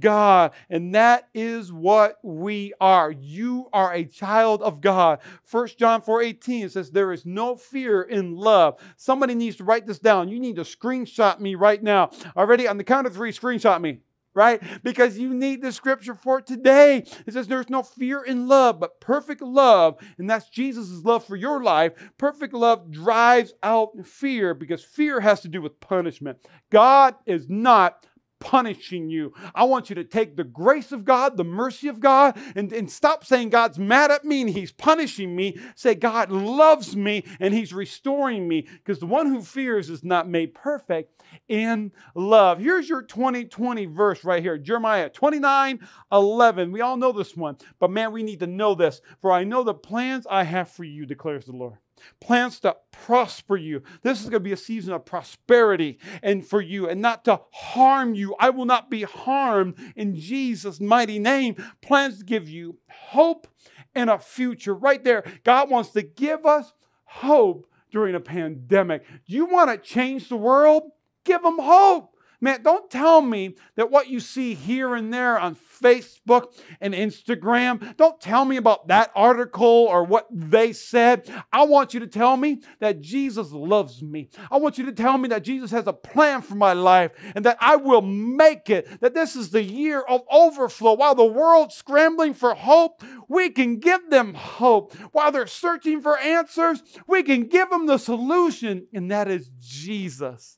God. 0.00 0.52
And 0.68 0.94
that 0.94 1.28
is 1.34 1.72
what 1.72 2.18
we 2.22 2.72
are. 2.80 3.10
You 3.10 3.68
are 3.72 3.92
a 3.92 4.04
child 4.04 4.62
of 4.62 4.80
God. 4.80 5.20
1 5.50 5.68
John 5.78 6.02
4 6.02 6.22
18 6.22 6.68
says, 6.70 6.90
There 6.90 7.12
is 7.12 7.24
no 7.24 7.56
fear 7.56 8.02
in 8.02 8.36
love. 8.36 8.80
Somebody 8.96 9.34
needs 9.34 9.56
to 9.56 9.64
write 9.64 9.86
this 9.86 9.98
down. 9.98 10.28
You 10.28 10.40
need 10.40 10.56
to 10.56 10.62
screenshot 10.62 11.38
me 11.38 11.54
right 11.54 11.82
now. 11.82 12.10
Already 12.36 12.66
on 12.66 12.76
the 12.76 12.84
count 12.84 13.06
of 13.06 13.14
three, 13.14 13.32
screenshot 13.32 13.80
me 13.80 14.00
right? 14.34 14.62
Because 14.82 15.18
you 15.18 15.34
need 15.34 15.62
the 15.62 15.72
scripture 15.72 16.14
for 16.14 16.38
it 16.38 16.46
today. 16.46 17.04
It 17.26 17.32
says 17.32 17.46
there's 17.46 17.70
no 17.70 17.82
fear 17.82 18.22
in 18.22 18.48
love, 18.48 18.80
but 18.80 19.00
perfect 19.00 19.42
love, 19.42 19.96
and 20.18 20.28
that's 20.28 20.48
Jesus' 20.48 21.04
love 21.04 21.24
for 21.24 21.36
your 21.36 21.62
life. 21.62 21.92
Perfect 22.18 22.54
love 22.54 22.90
drives 22.90 23.54
out 23.62 23.90
fear 24.04 24.54
because 24.54 24.84
fear 24.84 25.20
has 25.20 25.40
to 25.40 25.48
do 25.48 25.62
with 25.62 25.80
punishment. 25.80 26.38
God 26.70 27.14
is 27.26 27.48
not 27.48 28.06
punishing 28.40 29.08
you. 29.10 29.32
I 29.54 29.64
want 29.64 29.88
you 29.88 29.94
to 29.96 30.04
take 30.04 30.36
the 30.36 30.44
grace 30.44 30.92
of 30.92 31.04
God, 31.04 31.36
the 31.36 31.44
mercy 31.44 31.88
of 31.88 32.00
God, 32.00 32.38
and, 32.54 32.72
and 32.72 32.90
stop 32.90 33.24
saying 33.24 33.50
God's 33.50 33.78
mad 33.78 34.10
at 34.10 34.24
me 34.24 34.42
and 34.42 34.50
he's 34.50 34.72
punishing 34.72 35.34
me. 35.34 35.58
Say 35.74 35.94
God 35.94 36.30
loves 36.30 36.96
me 36.96 37.24
and 37.40 37.54
he's 37.54 37.72
restoring 37.72 38.48
me 38.48 38.62
because 38.62 38.98
the 38.98 39.06
one 39.06 39.26
who 39.26 39.42
fears 39.42 39.90
is 39.90 40.04
not 40.04 40.28
made 40.28 40.54
perfect 40.54 41.22
in 41.48 41.92
love. 42.14 42.58
Here's 42.58 42.88
your 42.88 43.02
2020 43.02 43.86
verse 43.86 44.24
right 44.24 44.42
here 44.42 44.58
Jeremiah 44.58 45.08
29 45.08 45.80
11. 46.12 46.72
We 46.72 46.80
all 46.80 46.96
know 46.96 47.12
this 47.12 47.36
one, 47.36 47.56
but 47.78 47.90
man, 47.90 48.12
we 48.12 48.22
need 48.22 48.40
to 48.40 48.46
know 48.46 48.74
this. 48.74 49.00
For 49.20 49.32
I 49.32 49.44
know 49.44 49.62
the 49.62 49.74
plans 49.74 50.26
I 50.28 50.44
have 50.44 50.70
for 50.70 50.84
you, 50.84 51.06
declares 51.06 51.44
the 51.46 51.52
Lord 51.52 51.78
plans 52.20 52.60
to 52.60 52.76
prosper 52.90 53.56
you. 53.56 53.82
This 54.02 54.20
is 54.20 54.24
going 54.24 54.40
to 54.42 54.48
be 54.48 54.52
a 54.52 54.56
season 54.56 54.92
of 54.92 55.04
prosperity 55.04 55.98
and 56.22 56.46
for 56.46 56.60
you 56.60 56.88
and 56.88 57.00
not 57.00 57.24
to 57.26 57.40
harm 57.52 58.14
you. 58.14 58.34
I 58.38 58.50
will 58.50 58.64
not 58.64 58.90
be 58.90 59.02
harmed 59.02 59.74
in 59.96 60.14
Jesus' 60.16 60.80
mighty 60.80 61.18
name. 61.18 61.56
Plans 61.80 62.18
to 62.18 62.24
give 62.24 62.48
you 62.48 62.78
hope 62.90 63.46
and 63.94 64.10
a 64.10 64.18
future. 64.18 64.74
Right 64.74 65.02
there, 65.02 65.24
God 65.44 65.70
wants 65.70 65.90
to 65.90 66.02
give 66.02 66.46
us 66.46 66.72
hope 67.04 67.66
during 67.90 68.14
a 68.14 68.20
pandemic. 68.20 69.04
Do 69.26 69.34
you 69.34 69.46
want 69.46 69.70
to 69.70 69.78
change 69.78 70.28
the 70.28 70.36
world? 70.36 70.90
Give 71.24 71.42
them 71.42 71.58
hope. 71.58 72.14
Man, 72.40 72.62
don't 72.62 72.88
tell 72.88 73.20
me 73.20 73.56
that 73.74 73.90
what 73.90 74.08
you 74.08 74.20
see 74.20 74.54
here 74.54 74.94
and 74.94 75.12
there 75.12 75.38
on 75.38 75.56
Facebook 75.56 76.54
and 76.80 76.94
Instagram, 76.94 77.96
don't 77.96 78.20
tell 78.20 78.44
me 78.44 78.56
about 78.56 78.88
that 78.88 79.10
article 79.16 79.66
or 79.66 80.04
what 80.04 80.26
they 80.30 80.72
said. 80.72 81.28
I 81.52 81.64
want 81.64 81.94
you 81.94 82.00
to 82.00 82.06
tell 82.06 82.36
me 82.36 82.62
that 82.78 83.00
Jesus 83.00 83.50
loves 83.50 84.02
me. 84.02 84.28
I 84.50 84.58
want 84.58 84.78
you 84.78 84.86
to 84.86 84.92
tell 84.92 85.18
me 85.18 85.28
that 85.30 85.42
Jesus 85.42 85.72
has 85.72 85.86
a 85.88 85.92
plan 85.92 86.42
for 86.42 86.54
my 86.54 86.74
life 86.74 87.10
and 87.34 87.44
that 87.44 87.58
I 87.60 87.76
will 87.76 88.02
make 88.02 88.70
it, 88.70 89.00
that 89.00 89.14
this 89.14 89.34
is 89.34 89.50
the 89.50 89.62
year 89.62 90.00
of 90.00 90.22
overflow. 90.30 90.94
While 90.94 91.16
the 91.16 91.24
world's 91.24 91.74
scrambling 91.74 92.34
for 92.34 92.54
hope, 92.54 93.02
we 93.28 93.50
can 93.50 93.78
give 93.78 94.10
them 94.10 94.34
hope. 94.34 94.94
While 95.12 95.32
they're 95.32 95.46
searching 95.46 96.00
for 96.00 96.18
answers, 96.18 96.82
we 97.06 97.22
can 97.22 97.44
give 97.44 97.70
them 97.70 97.86
the 97.86 97.98
solution, 97.98 98.86
and 98.92 99.10
that 99.10 99.28
is 99.28 99.50
Jesus. 99.58 100.57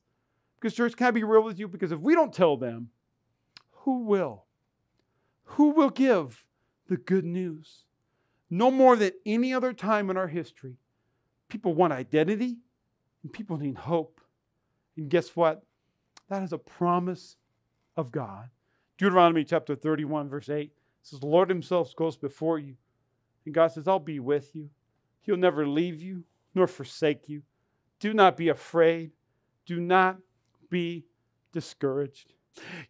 Because, 0.60 0.74
church, 0.74 0.96
can 0.96 1.06
I 1.06 1.10
be 1.10 1.24
real 1.24 1.42
with 1.42 1.58
you? 1.58 1.68
Because 1.68 1.90
if 1.90 2.00
we 2.00 2.14
don't 2.14 2.34
tell 2.34 2.56
them, 2.56 2.90
who 3.70 4.04
will? 4.04 4.44
Who 5.44 5.70
will 5.70 5.90
give 5.90 6.44
the 6.88 6.98
good 6.98 7.24
news? 7.24 7.84
No 8.50 8.70
more 8.70 8.96
than 8.96 9.12
any 9.24 9.54
other 9.54 9.72
time 9.72 10.10
in 10.10 10.16
our 10.16 10.28
history, 10.28 10.76
people 11.48 11.72
want 11.72 11.92
identity 11.92 12.58
and 13.22 13.32
people 13.32 13.56
need 13.56 13.78
hope. 13.78 14.20
And 14.96 15.08
guess 15.08 15.34
what? 15.34 15.64
That 16.28 16.42
is 16.42 16.52
a 16.52 16.58
promise 16.58 17.36
of 17.96 18.12
God. 18.12 18.50
Deuteronomy 18.98 19.44
chapter 19.44 19.74
31, 19.74 20.28
verse 20.28 20.50
8 20.50 20.72
says, 21.02 21.20
The 21.20 21.26
Lord 21.26 21.48
Himself 21.48 21.94
goes 21.96 22.16
before 22.16 22.58
you. 22.58 22.74
And 23.46 23.54
God 23.54 23.68
says, 23.72 23.88
I'll 23.88 23.98
be 23.98 24.20
with 24.20 24.54
you. 24.54 24.68
He'll 25.22 25.36
never 25.36 25.66
leave 25.66 26.02
you 26.02 26.24
nor 26.54 26.66
forsake 26.66 27.28
you. 27.28 27.42
Do 27.98 28.12
not 28.12 28.36
be 28.36 28.48
afraid. 28.48 29.12
Do 29.64 29.80
not 29.80 30.18
be 30.70 31.04
discouraged. 31.52 32.35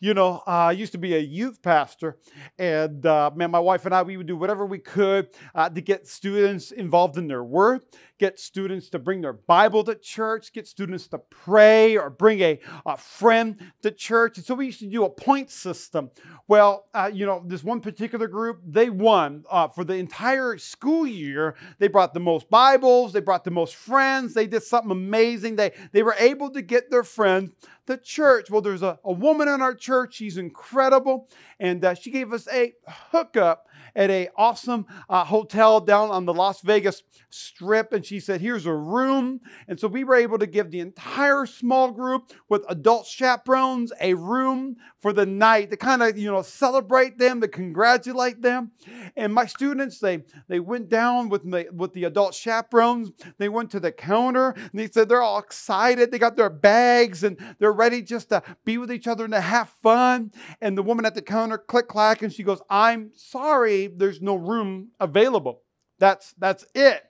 You 0.00 0.14
know, 0.14 0.42
uh, 0.46 0.50
I 0.68 0.72
used 0.72 0.92
to 0.92 0.98
be 0.98 1.14
a 1.14 1.20
youth 1.20 1.62
pastor, 1.62 2.18
and 2.58 3.04
uh, 3.04 3.30
man, 3.34 3.50
my 3.50 3.58
wife 3.58 3.84
and 3.84 3.94
I, 3.94 4.02
we 4.02 4.16
would 4.16 4.26
do 4.26 4.36
whatever 4.36 4.64
we 4.66 4.78
could 4.78 5.28
uh, 5.54 5.68
to 5.68 5.80
get 5.80 6.06
students 6.06 6.70
involved 6.70 7.18
in 7.18 7.28
their 7.28 7.44
work, 7.44 7.84
get 8.18 8.38
students 8.38 8.88
to 8.90 8.98
bring 8.98 9.20
their 9.20 9.32
Bible 9.32 9.84
to 9.84 9.94
church, 9.94 10.52
get 10.52 10.66
students 10.66 11.06
to 11.08 11.18
pray, 11.18 11.96
or 11.96 12.10
bring 12.10 12.40
a, 12.40 12.60
a 12.86 12.96
friend 12.96 13.72
to 13.82 13.90
church. 13.90 14.38
And 14.38 14.46
so 14.46 14.54
we 14.54 14.66
used 14.66 14.80
to 14.80 14.86
do 14.86 15.04
a 15.04 15.10
point 15.10 15.50
system. 15.50 16.10
Well, 16.48 16.86
uh, 16.94 17.10
you 17.12 17.26
know, 17.26 17.42
this 17.46 17.62
one 17.62 17.80
particular 17.80 18.28
group, 18.28 18.60
they 18.66 18.90
won 18.90 19.44
uh, 19.50 19.68
for 19.68 19.84
the 19.84 19.94
entire 19.94 20.58
school 20.58 21.06
year. 21.06 21.56
They 21.78 21.88
brought 21.88 22.14
the 22.14 22.20
most 22.20 22.48
Bibles, 22.50 23.12
they 23.12 23.20
brought 23.20 23.44
the 23.44 23.50
most 23.50 23.74
friends, 23.74 24.34
they 24.34 24.46
did 24.46 24.62
something 24.62 24.90
amazing. 24.90 25.56
They, 25.56 25.72
they 25.92 26.02
were 26.02 26.16
able 26.18 26.50
to 26.50 26.62
get 26.62 26.90
their 26.90 27.04
friends 27.04 27.50
the 27.90 27.96
church. 27.96 28.50
Well, 28.50 28.62
there's 28.62 28.82
a, 28.82 28.98
a 29.04 29.12
woman 29.12 29.48
in 29.48 29.60
our 29.60 29.74
church. 29.74 30.14
She's 30.14 30.38
incredible. 30.38 31.28
And 31.58 31.84
uh, 31.84 31.94
she 31.94 32.12
gave 32.12 32.32
us 32.32 32.46
a 32.48 32.74
hookup 33.10 33.66
at 33.94 34.10
a 34.10 34.28
awesome 34.36 34.86
uh, 35.08 35.24
hotel 35.24 35.80
down 35.80 36.10
on 36.10 36.24
the 36.24 36.34
Las 36.34 36.60
Vegas 36.62 37.02
Strip, 37.30 37.92
and 37.92 38.04
she 38.04 38.20
said, 38.20 38.40
"Here's 38.40 38.66
a 38.66 38.74
room." 38.74 39.40
And 39.68 39.78
so 39.78 39.88
we 39.88 40.04
were 40.04 40.16
able 40.16 40.38
to 40.38 40.46
give 40.46 40.70
the 40.70 40.80
entire 40.80 41.46
small 41.46 41.90
group 41.90 42.32
with 42.48 42.64
adult 42.68 43.06
chaperones 43.06 43.92
a 44.00 44.14
room 44.14 44.76
for 45.00 45.12
the 45.12 45.26
night 45.26 45.70
to 45.70 45.76
kind 45.76 46.02
of 46.02 46.18
you 46.18 46.30
know 46.30 46.42
celebrate 46.42 47.18
them, 47.18 47.40
to 47.40 47.48
congratulate 47.48 48.42
them. 48.42 48.72
And 49.16 49.32
my 49.32 49.46
students, 49.46 49.98
they 49.98 50.24
they 50.48 50.60
went 50.60 50.88
down 50.88 51.28
with 51.28 51.48
the 51.48 51.68
with 51.72 51.92
the 51.92 52.04
adult 52.04 52.34
chaperones. 52.34 53.10
They 53.38 53.48
went 53.48 53.70
to 53.70 53.80
the 53.80 53.92
counter, 53.92 54.50
and 54.50 54.72
they 54.74 54.88
said 54.88 55.08
they're 55.08 55.22
all 55.22 55.38
excited. 55.38 56.10
They 56.10 56.18
got 56.18 56.36
their 56.36 56.50
bags 56.50 57.24
and 57.24 57.36
they're 57.58 57.72
ready 57.72 58.02
just 58.02 58.28
to 58.30 58.42
be 58.64 58.78
with 58.78 58.92
each 58.92 59.06
other 59.06 59.24
and 59.24 59.32
to 59.32 59.40
have 59.40 59.74
fun. 59.82 60.32
And 60.60 60.76
the 60.76 60.82
woman 60.82 61.04
at 61.06 61.14
the 61.14 61.22
counter 61.22 61.58
click 61.58 61.88
clack, 61.88 62.22
and 62.22 62.32
she 62.32 62.42
goes, 62.42 62.60
"I'm 62.68 63.10
sorry." 63.14 63.79
There's 63.86 64.20
no 64.20 64.36
room 64.36 64.88
available. 65.00 65.62
That's 65.98 66.32
that's 66.38 66.64
it. 66.74 67.04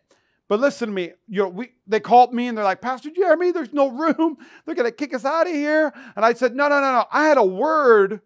But 0.49 0.59
listen 0.59 0.89
to 0.89 0.95
me. 0.95 1.13
You 1.29 1.43
know, 1.43 1.49
we 1.49 1.73
they 1.87 2.01
called 2.01 2.35
me 2.35 2.49
and 2.49 2.59
they're 2.59 2.65
like, 2.65 2.81
Pastor 2.81 3.11
Jeremy, 3.11 3.53
there's 3.53 3.73
no 3.73 3.89
room. 3.89 4.37
They're 4.67 4.75
gonna 4.75 4.91
kick 4.91 5.15
us 5.15 5.25
out 5.25 5.47
of 5.47 5.53
here. 5.53 5.93
And 6.17 6.25
I 6.25 6.33
said, 6.35 6.55
No, 6.55 6.69
no, 6.69 6.81
no, 6.81 6.93
no. 6.93 7.05
I 7.13 7.25
had 7.27 7.39
a 7.39 7.45
word 7.45 8.21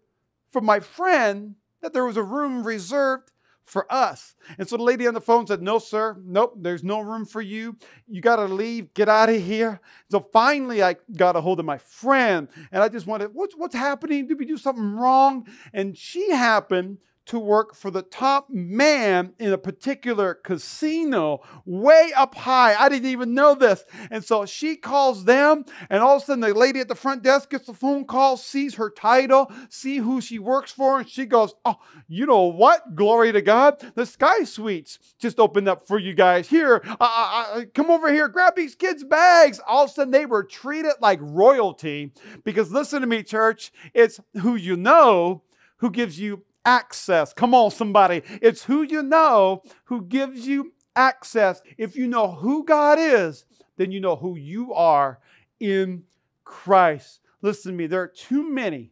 from 0.51 0.65
my 0.65 0.79
friend 0.79 1.55
that 1.81 1.93
there 1.93 2.05
was 2.05 2.17
a 2.17 2.23
room 2.23 2.65
reserved 2.65 3.31
for 3.65 3.91
us. 3.91 4.35
And 4.57 4.69
so 4.69 4.77
the 4.77 4.83
lady 4.83 5.07
on 5.07 5.13
the 5.13 5.21
phone 5.21 5.45
said, 5.47 5.61
No, 5.61 5.79
sir, 5.79 6.17
nope, 6.23 6.53
there's 6.57 6.83
no 6.83 7.01
room 7.01 7.25
for 7.25 7.41
you. 7.41 7.75
You 8.07 8.21
got 8.21 8.37
to 8.37 8.45
leave, 8.45 8.93
get 8.93 9.09
out 9.09 9.29
of 9.29 9.41
here. 9.41 9.79
So 10.09 10.19
finally, 10.31 10.81
I 10.81 10.95
got 11.15 11.35
a 11.35 11.41
hold 11.41 11.59
of 11.59 11.65
my 11.65 11.77
friend 11.77 12.47
and 12.71 12.81
I 12.81 12.89
just 12.89 13.07
wanted, 13.07 13.33
What's, 13.33 13.55
what's 13.55 13.75
happening? 13.75 14.27
Did 14.27 14.39
we 14.39 14.45
do 14.45 14.57
something 14.57 14.95
wrong? 14.95 15.47
And 15.73 15.97
she 15.97 16.31
happened 16.31 16.99
to 17.25 17.39
work 17.39 17.75
for 17.75 17.89
the 17.89 18.01
top 18.01 18.49
man 18.49 19.33
in 19.39 19.51
a 19.51 19.57
particular 19.57 20.33
casino 20.33 21.41
way 21.65 22.11
up 22.15 22.35
high. 22.35 22.75
I 22.75 22.89
didn't 22.89 23.09
even 23.09 23.33
know 23.33 23.55
this. 23.55 23.83
And 24.11 24.23
so 24.23 24.45
she 24.45 24.75
calls 24.75 25.25
them, 25.25 25.65
and 25.89 26.03
all 26.03 26.17
of 26.17 26.23
a 26.23 26.25
sudden 26.25 26.41
the 26.41 26.53
lady 26.53 26.79
at 26.79 26.87
the 26.87 26.95
front 26.95 27.23
desk 27.23 27.49
gets 27.49 27.67
a 27.67 27.73
phone 27.73 28.05
call, 28.05 28.37
sees 28.37 28.75
her 28.75 28.89
title, 28.89 29.51
see 29.69 29.97
who 29.97 30.21
she 30.21 30.39
works 30.39 30.71
for, 30.71 30.99
and 30.99 31.09
she 31.09 31.25
goes, 31.25 31.53
Oh, 31.65 31.75
you 32.07 32.25
know 32.25 32.43
what? 32.43 32.95
Glory 32.95 33.31
to 33.31 33.41
God. 33.41 33.83
The 33.95 34.05
Sky 34.05 34.43
Suites 34.43 34.99
just 35.19 35.39
opened 35.39 35.67
up 35.67 35.87
for 35.87 35.97
you 35.97 36.13
guys. 36.13 36.47
Here, 36.47 36.81
uh, 36.85 36.95
uh 36.99 37.61
come 37.73 37.89
over 37.89 38.11
here, 38.11 38.27
grab 38.27 38.55
these 38.55 38.75
kids' 38.75 39.03
bags. 39.03 39.59
All 39.67 39.85
of 39.85 39.89
a 39.89 39.93
sudden 39.93 40.11
they 40.11 40.25
were 40.25 40.43
treated 40.43 40.93
like 41.01 41.19
royalty 41.21 42.11
because 42.43 42.71
listen 42.71 43.01
to 43.01 43.07
me, 43.07 43.23
church, 43.23 43.71
it's 43.93 44.19
who 44.41 44.55
you 44.55 44.77
know 44.77 45.43
who 45.77 45.89
gives 45.89 46.19
you 46.19 46.43
access. 46.65 47.33
Come 47.33 47.53
on, 47.53 47.71
somebody. 47.71 48.23
It's 48.41 48.63
who 48.63 48.81
you 48.81 49.03
know 49.03 49.63
who 49.85 50.01
gives 50.01 50.47
you 50.47 50.73
access. 50.95 51.61
If 51.77 51.95
you 51.95 52.07
know 52.07 52.31
who 52.31 52.65
God 52.65 52.97
is, 52.99 53.45
then 53.77 53.91
you 53.91 53.99
know 53.99 54.15
who 54.15 54.35
you 54.35 54.73
are 54.73 55.19
in 55.59 56.03
Christ. 56.43 57.19
Listen 57.41 57.71
to 57.71 57.77
me, 57.77 57.87
there 57.87 58.01
are 58.01 58.07
too 58.07 58.49
many. 58.49 58.91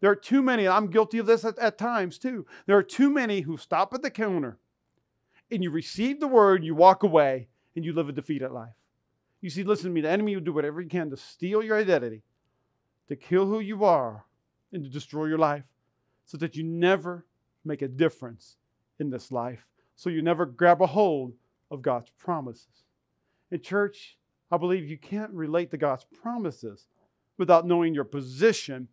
There 0.00 0.10
are 0.10 0.16
too 0.16 0.42
many, 0.42 0.66
I'm 0.68 0.90
guilty 0.90 1.18
of 1.18 1.26
this 1.26 1.44
at, 1.44 1.58
at 1.58 1.78
times 1.78 2.18
too. 2.18 2.46
There 2.66 2.76
are 2.76 2.84
too 2.84 3.10
many 3.10 3.40
who 3.40 3.56
stop 3.56 3.92
at 3.94 4.02
the 4.02 4.10
counter 4.10 4.58
and 5.50 5.62
you 5.62 5.70
receive 5.70 6.20
the 6.20 6.28
word, 6.28 6.62
you 6.62 6.74
walk 6.74 7.02
away, 7.02 7.48
and 7.74 7.84
you 7.84 7.92
live 7.92 8.08
a 8.08 8.12
defeated 8.12 8.50
life. 8.50 8.74
You 9.40 9.50
see, 9.50 9.62
listen 9.62 9.86
to 9.86 9.90
me, 9.90 10.00
the 10.00 10.10
enemy 10.10 10.34
will 10.34 10.42
do 10.42 10.52
whatever 10.52 10.80
he 10.80 10.88
can 10.88 11.10
to 11.10 11.16
steal 11.16 11.62
your 11.62 11.78
identity, 11.78 12.22
to 13.08 13.16
kill 13.16 13.46
who 13.46 13.60
you 13.60 13.84
are, 13.84 14.24
and 14.72 14.84
to 14.84 14.90
destroy 14.90 15.26
your 15.26 15.38
life 15.38 15.64
so 16.28 16.36
that 16.36 16.54
you 16.54 16.62
never 16.62 17.24
make 17.64 17.80
a 17.80 17.88
difference 17.88 18.56
in 19.00 19.08
this 19.08 19.32
life, 19.32 19.66
so 19.96 20.10
you 20.10 20.20
never 20.20 20.44
grab 20.44 20.82
a 20.82 20.86
hold 20.86 21.32
of 21.70 21.80
God's 21.80 22.10
promises. 22.18 22.84
In 23.50 23.62
church, 23.62 24.18
I 24.50 24.58
believe 24.58 24.88
you 24.88 24.98
can't 24.98 25.32
relate 25.32 25.70
to 25.70 25.78
God's 25.78 26.04
promises 26.04 26.86
without 27.38 27.66
knowing 27.66 27.94
your 27.94 28.04
position 28.04 28.88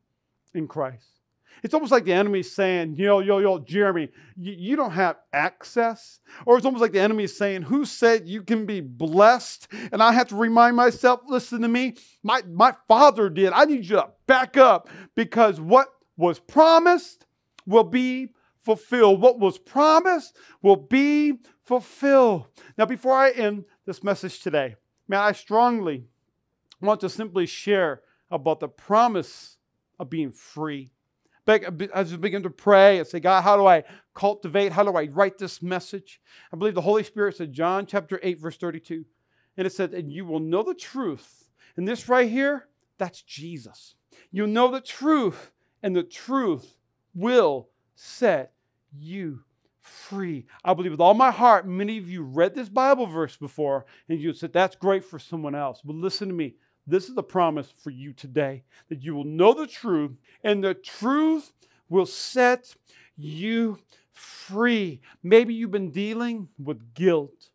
in 0.54 0.66
Christ. 0.66 1.20
It's 1.62 1.74
almost 1.74 1.92
like 1.92 2.06
the 2.06 2.14
enemy 2.14 2.42
saying, 2.42 2.96
yo, 2.96 3.20
yo, 3.20 3.40
yo, 3.40 3.60
Jeremy, 3.60 4.10
you, 4.38 4.54
you, 4.58 4.76
don't 4.76 4.92
have 4.92 5.18
access. 5.34 6.20
Or 6.46 6.58
it's 6.58 6.66
almost 6.66 6.82
like 6.82 6.92
the 6.92 7.00
enemy 7.00 7.28
saying, 7.28 7.64
who 7.64 7.86
said 7.86 8.28
you 8.28 8.44
can 8.44 8.66
be 8.66 8.82
blessed? 8.82 9.68
And 9.92 10.02
I 10.02 10.14
have 10.14 10.28
to 10.30 10.36
remind 10.36 10.76
myself, 10.76 11.22
listen 11.28 11.62
to 11.62 11.68
me, 11.68 11.96
my, 12.24 12.42
my 12.48 12.76
father 12.88 13.30
did. 13.30 13.54
I 13.54 13.66
need 13.66 13.86
you 13.86 13.98
to 13.98 14.10
back 14.28 14.58
up 14.58 14.90
because 15.16 15.60
what 15.60 15.88
was 16.18 16.40
promised 16.40 17.25
will 17.66 17.84
be 17.84 18.34
fulfilled. 18.58 19.22
What 19.22 19.40
was 19.40 19.58
promised 19.58 20.36
will 20.62 20.76
be 20.76 21.40
fulfilled. 21.64 22.48
Now, 22.78 22.86
before 22.86 23.14
I 23.14 23.30
end 23.32 23.66
this 23.86 24.04
message 24.04 24.42
today, 24.42 24.76
man, 25.08 25.22
I 25.22 25.32
strongly 25.32 26.06
want 26.82 27.02
to 27.02 27.10
simply 27.10 27.46
share 27.46 28.02
about 28.32 28.60
the 28.60 28.68
promise 28.68 29.58
of 30.00 30.10
being 30.10 30.32
free. 30.32 30.92
As 31.94 32.12
we 32.12 32.18
begin 32.18 32.42
to 32.42 32.50
pray 32.50 32.98
and 32.98 33.08
say, 33.08 33.20
God, 33.20 33.44
how 33.44 33.56
do 33.56 33.68
I 33.68 33.84
cultivate? 34.16 34.72
How 34.72 34.84
do 34.84 34.96
I 34.96 35.06
write 35.06 35.38
this 35.38 35.62
message? 35.62 36.20
I 36.52 36.58
believe 36.58 36.74
the 36.74 36.82
Holy 36.82 37.04
Spirit 37.04 37.38
said, 37.38 37.54
John 37.54 37.86
chapter 37.86 38.20
8, 38.24 38.40
verse 38.40 38.58
32. 38.58 39.06
And 39.56 39.68
it 39.68 39.72
said, 39.72 39.94
And 39.94 40.12
you 40.12 40.26
will 40.26 40.40
know 40.40 40.64
the 40.64 40.74
truth. 40.74 41.50
And 41.78 41.88
this 41.88 42.10
right 42.10 42.30
here, 42.30 42.68
that's 42.98 43.22
Jesus. 43.22 43.94
You'll 44.32 44.48
know 44.48 44.72
the 44.72 44.82
truth, 44.82 45.52
and 45.84 45.96
the 45.96 46.04
truth 46.04 46.78
will 47.16 47.70
set 47.96 48.52
you 48.94 49.40
free. 49.82 50.46
I 50.64 50.74
believe 50.74 50.92
with 50.92 51.02
all 51.02 51.14
my 51.14 51.32
heart, 51.32 51.68
many 51.68 51.98
of 51.98 52.10
you 52.10 52.24
read 52.24 52.54
this 52.54 52.70
Bible 52.70 53.06
verse 53.06 53.38
before 53.38 53.86
and 54.10 54.20
you 54.20 54.34
said, 54.34 54.54
that's 54.54 54.76
great 54.76 55.04
for 55.04 55.20
someone 55.20 55.56
else. 55.56 55.82
But 55.84 55.96
listen 55.96 56.28
to 56.28 56.34
me. 56.34 56.56
This 56.88 57.10
is 57.10 57.16
the 57.16 57.24
promise 57.24 57.74
for 57.84 57.90
you 57.90 58.14
today 58.14 58.64
that 58.90 59.02
you 59.02 59.16
will 59.16 59.24
know 59.24 59.54
the 59.54 59.68
truth 59.68 60.12
and 60.44 60.64
the 60.64 60.76
truth 60.76 61.52
will 61.90 62.06
set 62.06 62.76
you 63.18 63.80
free. 64.12 65.02
Maybe 65.24 65.54
you've 65.54 65.72
been 65.72 65.92
dealing 65.92 66.50
with 66.64 66.94
guilt 66.94 67.50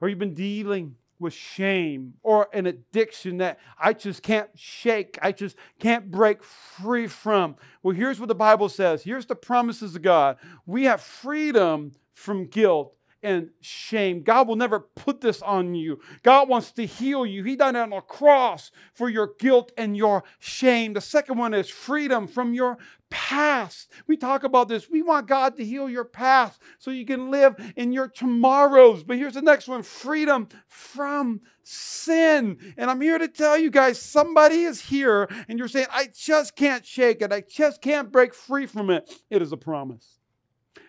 or 0.00 0.08
you've 0.08 0.18
been 0.18 0.34
dealing 0.34 0.96
with 1.18 1.32
shame 1.32 2.14
or 2.22 2.48
an 2.52 2.66
addiction 2.66 3.38
that 3.38 3.58
I 3.78 3.92
just 3.92 4.22
can't 4.22 4.50
shake, 4.54 5.18
I 5.22 5.32
just 5.32 5.56
can't 5.78 6.10
break 6.10 6.42
free 6.42 7.06
from. 7.06 7.56
Well, 7.82 7.94
here's 7.94 8.18
what 8.18 8.28
the 8.28 8.34
Bible 8.34 8.68
says 8.68 9.02
here's 9.02 9.26
the 9.26 9.36
promises 9.36 9.94
of 9.94 10.02
God. 10.02 10.36
We 10.66 10.84
have 10.84 11.00
freedom 11.00 11.92
from 12.12 12.46
guilt 12.46 12.95
and 13.22 13.50
shame. 13.60 14.22
God 14.22 14.48
will 14.48 14.56
never 14.56 14.80
put 14.80 15.20
this 15.20 15.42
on 15.42 15.74
you. 15.74 16.00
God 16.22 16.48
wants 16.48 16.72
to 16.72 16.86
heal 16.86 17.26
you. 17.26 17.42
He 17.44 17.56
died 17.56 17.76
on 17.76 17.92
a 17.92 18.02
cross 18.02 18.70
for 18.94 19.08
your 19.08 19.32
guilt 19.38 19.72
and 19.76 19.96
your 19.96 20.24
shame. 20.38 20.92
The 20.92 21.00
second 21.00 21.38
one 21.38 21.54
is 21.54 21.68
freedom 21.68 22.26
from 22.28 22.54
your 22.54 22.78
past. 23.10 23.90
We 24.06 24.16
talk 24.16 24.44
about 24.44 24.68
this. 24.68 24.90
We 24.90 25.02
want 25.02 25.28
God 25.28 25.56
to 25.56 25.64
heal 25.64 25.88
your 25.88 26.04
past 26.04 26.60
so 26.78 26.90
you 26.90 27.06
can 27.06 27.30
live 27.30 27.54
in 27.76 27.92
your 27.92 28.08
tomorrows. 28.08 29.02
But 29.02 29.16
here's 29.16 29.34
the 29.34 29.42
next 29.42 29.68
one 29.68 29.82
freedom 29.82 30.48
from 30.68 31.40
sin. 31.62 32.74
And 32.76 32.90
I'm 32.90 33.00
here 33.00 33.18
to 33.18 33.28
tell 33.28 33.58
you 33.58 33.70
guys 33.70 34.00
somebody 34.00 34.62
is 34.62 34.80
here 34.80 35.28
and 35.48 35.58
you're 35.58 35.68
saying, 35.68 35.86
I 35.92 36.08
just 36.14 36.56
can't 36.56 36.84
shake 36.84 37.22
it. 37.22 37.32
I 37.32 37.42
just 37.42 37.80
can't 37.80 38.12
break 38.12 38.34
free 38.34 38.66
from 38.66 38.90
it. 38.90 39.10
It 39.30 39.42
is 39.42 39.52
a 39.52 39.56
promise. 39.56 40.15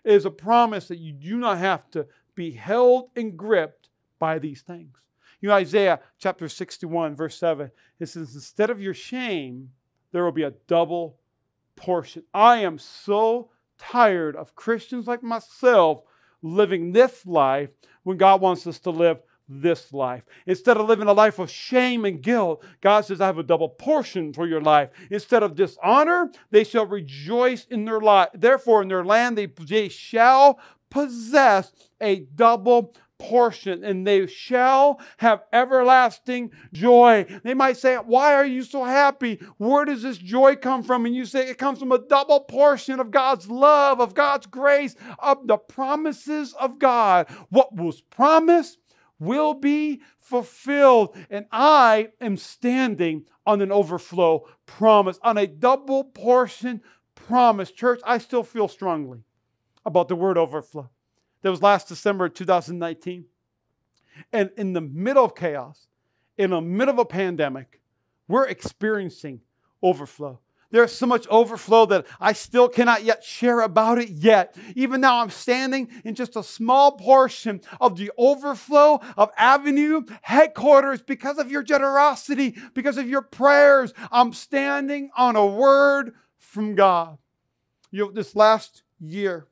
It 0.03 0.13
is 0.13 0.25
a 0.25 0.31
promise 0.31 0.87
that 0.87 0.99
you 0.99 1.13
do 1.13 1.37
not 1.37 1.57
have 1.57 1.89
to 1.91 2.07
be 2.35 2.51
held 2.51 3.09
and 3.15 3.37
gripped 3.37 3.89
by 4.19 4.39
these 4.39 4.61
things. 4.61 4.97
You 5.41 5.49
know, 5.49 5.55
Isaiah 5.55 5.99
chapter 6.17 6.49
61, 6.49 7.15
verse 7.15 7.37
7, 7.37 7.69
it 7.99 8.07
says, 8.07 8.33
Instead 8.33 8.69
of 8.69 8.81
your 8.81 8.93
shame, 8.93 9.69
there 10.11 10.23
will 10.23 10.31
be 10.31 10.43
a 10.43 10.53
double 10.67 11.17
portion. 11.75 12.23
I 12.33 12.57
am 12.57 12.79
so 12.79 13.51
tired 13.77 14.35
of 14.35 14.55
Christians 14.55 15.07
like 15.07 15.21
myself 15.21 16.01
living 16.41 16.91
this 16.91 17.25
life 17.25 17.69
when 18.03 18.17
God 18.17 18.41
wants 18.41 18.65
us 18.65 18.79
to 18.79 18.89
live 18.89 19.19
this 19.47 19.93
life. 19.93 20.23
Instead 20.45 20.77
of 20.77 20.87
living 20.87 21.07
a 21.07 21.13
life 21.13 21.39
of 21.39 21.49
shame 21.49 22.05
and 22.05 22.21
guilt, 22.21 22.63
God 22.81 23.05
says, 23.05 23.21
I 23.21 23.27
have 23.27 23.37
a 23.37 23.43
double 23.43 23.69
portion 23.69 24.33
for 24.33 24.47
your 24.47 24.61
life. 24.61 24.89
Instead 25.09 25.43
of 25.43 25.55
dishonor, 25.55 26.31
they 26.51 26.63
shall 26.63 26.85
rejoice 26.85 27.65
in 27.65 27.85
their 27.85 28.01
lot. 28.01 28.31
Therefore, 28.33 28.81
in 28.81 28.87
their 28.87 29.05
land, 29.05 29.37
they, 29.37 29.45
they 29.45 29.89
shall 29.89 30.59
possess 30.89 31.71
a 32.01 32.21
double 32.35 32.93
portion 33.17 33.83
and 33.83 34.05
they 34.05 34.27
shall 34.27 34.99
have 35.17 35.43
everlasting 35.51 36.51
joy. 36.71 37.25
They 37.43 37.53
might 37.53 37.77
say, 37.77 37.95
Why 37.95 38.35
are 38.35 38.45
you 38.45 38.63
so 38.63 38.83
happy? 38.83 39.39
Where 39.57 39.85
does 39.85 40.03
this 40.03 40.17
joy 40.17 40.55
come 40.55 40.83
from? 40.83 41.05
And 41.05 41.15
you 41.15 41.25
say, 41.25 41.49
It 41.49 41.57
comes 41.57 41.79
from 41.79 41.91
a 41.91 41.99
double 41.99 42.41
portion 42.41 42.99
of 42.99 43.11
God's 43.11 43.49
love, 43.49 43.99
of 43.99 44.13
God's 44.13 44.45
grace, 44.45 44.95
of 45.19 45.47
the 45.47 45.57
promises 45.57 46.53
of 46.53 46.79
God. 46.79 47.27
What 47.49 47.75
was 47.75 48.01
promised 48.01 48.77
will 49.19 49.53
be 49.53 50.01
fulfilled. 50.19 51.15
And 51.29 51.45
I 51.51 52.09
am 52.21 52.37
standing 52.37 53.25
on 53.45 53.61
an 53.61 53.71
overflow 53.71 54.47
promise, 54.65 55.19
on 55.23 55.37
a 55.37 55.47
double 55.47 56.03
portion 56.03 56.81
promise. 57.15 57.71
Church, 57.71 58.01
I 58.05 58.17
still 58.17 58.43
feel 58.43 58.67
strongly 58.67 59.23
about 59.85 60.07
the 60.07 60.15
word 60.15 60.37
overflow. 60.37 60.89
That 61.41 61.49
was 61.51 61.61
last 61.61 61.87
December 61.87 62.29
2019. 62.29 63.25
And 64.33 64.51
in 64.57 64.73
the 64.73 64.81
middle 64.81 65.25
of 65.25 65.35
chaos, 65.35 65.87
in 66.37 66.49
the 66.49 66.61
middle 66.61 66.93
of 66.93 66.99
a 66.99 67.05
pandemic, 67.05 67.81
we're 68.27 68.47
experiencing 68.47 69.41
overflow. 69.81 70.39
There's 70.69 70.91
so 70.91 71.05
much 71.05 71.25
overflow 71.27 71.85
that 71.87 72.05
I 72.19 72.33
still 72.33 72.67
cannot 72.67 73.03
yet 73.03 73.23
share 73.23 73.61
about 73.61 73.99
it 73.99 74.09
yet. 74.09 74.55
Even 74.75 74.99
now, 74.99 75.21
I'm 75.21 75.29
standing 75.29 75.87
in 76.03 76.13
just 76.13 76.35
a 76.35 76.43
small 76.43 76.91
portion 76.91 77.61
of 77.79 77.97
the 77.97 78.11
overflow 78.17 78.99
of 79.15 79.31
Avenue 79.37 80.03
headquarters 80.21 81.01
because 81.01 81.37
of 81.37 81.49
your 81.49 81.63
generosity, 81.63 82.57
because 82.73 82.97
of 82.97 83.07
your 83.07 83.21
prayers. 83.21 83.93
I'm 84.11 84.33
standing 84.33 85.09
on 85.15 85.37
a 85.37 85.45
word 85.45 86.13
from 86.37 86.75
God. 86.75 87.17
You 87.89 88.05
know, 88.05 88.11
this 88.11 88.35
last 88.35 88.83
year, 88.99 89.47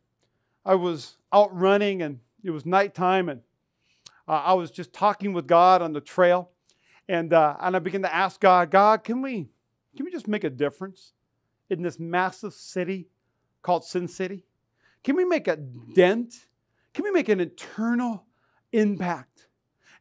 I 0.66 0.76
was 0.76 1.16
out 1.32 1.56
running 1.58 2.02
and 2.02 2.20
it 2.44 2.50
was 2.50 2.66
nighttime 2.66 3.30
and 3.30 3.42
uh, 4.28 4.32
I 4.34 4.54
was 4.54 4.70
just 4.70 4.92
talking 4.92 5.32
with 5.32 5.48
God 5.48 5.82
on 5.82 5.94
the 5.94 6.02
trail. 6.02 6.50
And, 7.08 7.32
uh, 7.32 7.56
and 7.62 7.76
I 7.76 7.80
began 7.80 8.02
to 8.02 8.14
ask 8.14 8.40
God, 8.40 8.72
God, 8.72 9.04
can 9.04 9.22
we 9.22 9.48
can 9.96 10.06
we 10.06 10.12
just 10.12 10.28
make 10.28 10.44
a 10.44 10.50
difference 10.50 11.14
in 11.70 11.82
this 11.82 12.00
massive 12.00 12.54
city 12.54 13.08
called 13.62 13.84
Sin 13.84 14.08
City? 14.08 14.46
Can 15.04 15.16
we 15.16 15.26
make 15.26 15.48
a 15.48 15.56
dent? 15.56 16.34
Can 16.94 17.04
we 17.04 17.12
make 17.12 17.30
an 17.30 17.40
eternal 17.40 18.26
impact? 18.72 19.48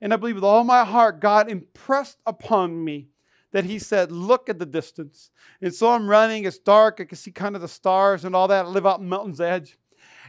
And 0.00 0.12
I 0.12 0.16
believe 0.16 0.34
with 0.34 0.44
all 0.44 0.64
my 0.64 0.84
heart, 0.84 1.20
God 1.20 1.50
impressed 1.50 2.18
upon 2.26 2.84
me 2.84 3.08
that 3.52 3.64
He 3.64 3.78
said, 3.78 4.10
Look 4.10 4.48
at 4.48 4.58
the 4.58 4.66
distance. 4.66 5.30
And 5.62 5.72
so 5.72 5.92
I'm 5.92 6.08
running, 6.08 6.44
it's 6.44 6.58
dark, 6.58 7.00
I 7.00 7.04
can 7.04 7.16
see 7.16 7.30
kind 7.30 7.54
of 7.54 7.62
the 7.62 7.68
stars 7.68 8.24
and 8.24 8.34
all 8.34 8.48
that. 8.48 8.66
I 8.66 8.68
live 8.68 8.86
out 8.86 9.00
in 9.00 9.08
Mountain's 9.08 9.40
Edge. 9.40 9.78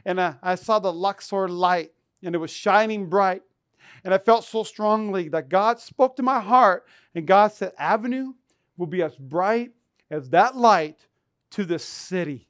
And 0.06 0.22
I, 0.22 0.36
I 0.44 0.56
saw 0.56 0.80
the 0.80 0.94
Luxor 0.94 1.48
light, 1.48 1.92
and 2.24 2.36
it 2.36 2.38
was 2.38 2.52
shining 2.52 3.10
bright. 3.10 3.42
And 4.04 4.14
I 4.14 4.20
felt 4.20 4.46
so 4.46 4.64
strongly 4.64 5.30
that 5.30 5.50
God 5.50 5.80
spoke 5.80 6.16
to 6.18 6.24
my 6.24 6.40
heart, 6.40 6.86
and 7.16 7.26
God 7.26 7.52
said, 7.52 7.74
Avenue, 7.80 8.34
will 8.78 8.88
be 8.88 9.02
as 9.02 9.16
bright 9.16 9.72
as 10.10 10.30
that 10.30 10.56
light 10.56 11.06
to 11.52 11.66
the 11.66 11.80
city. 11.80 12.48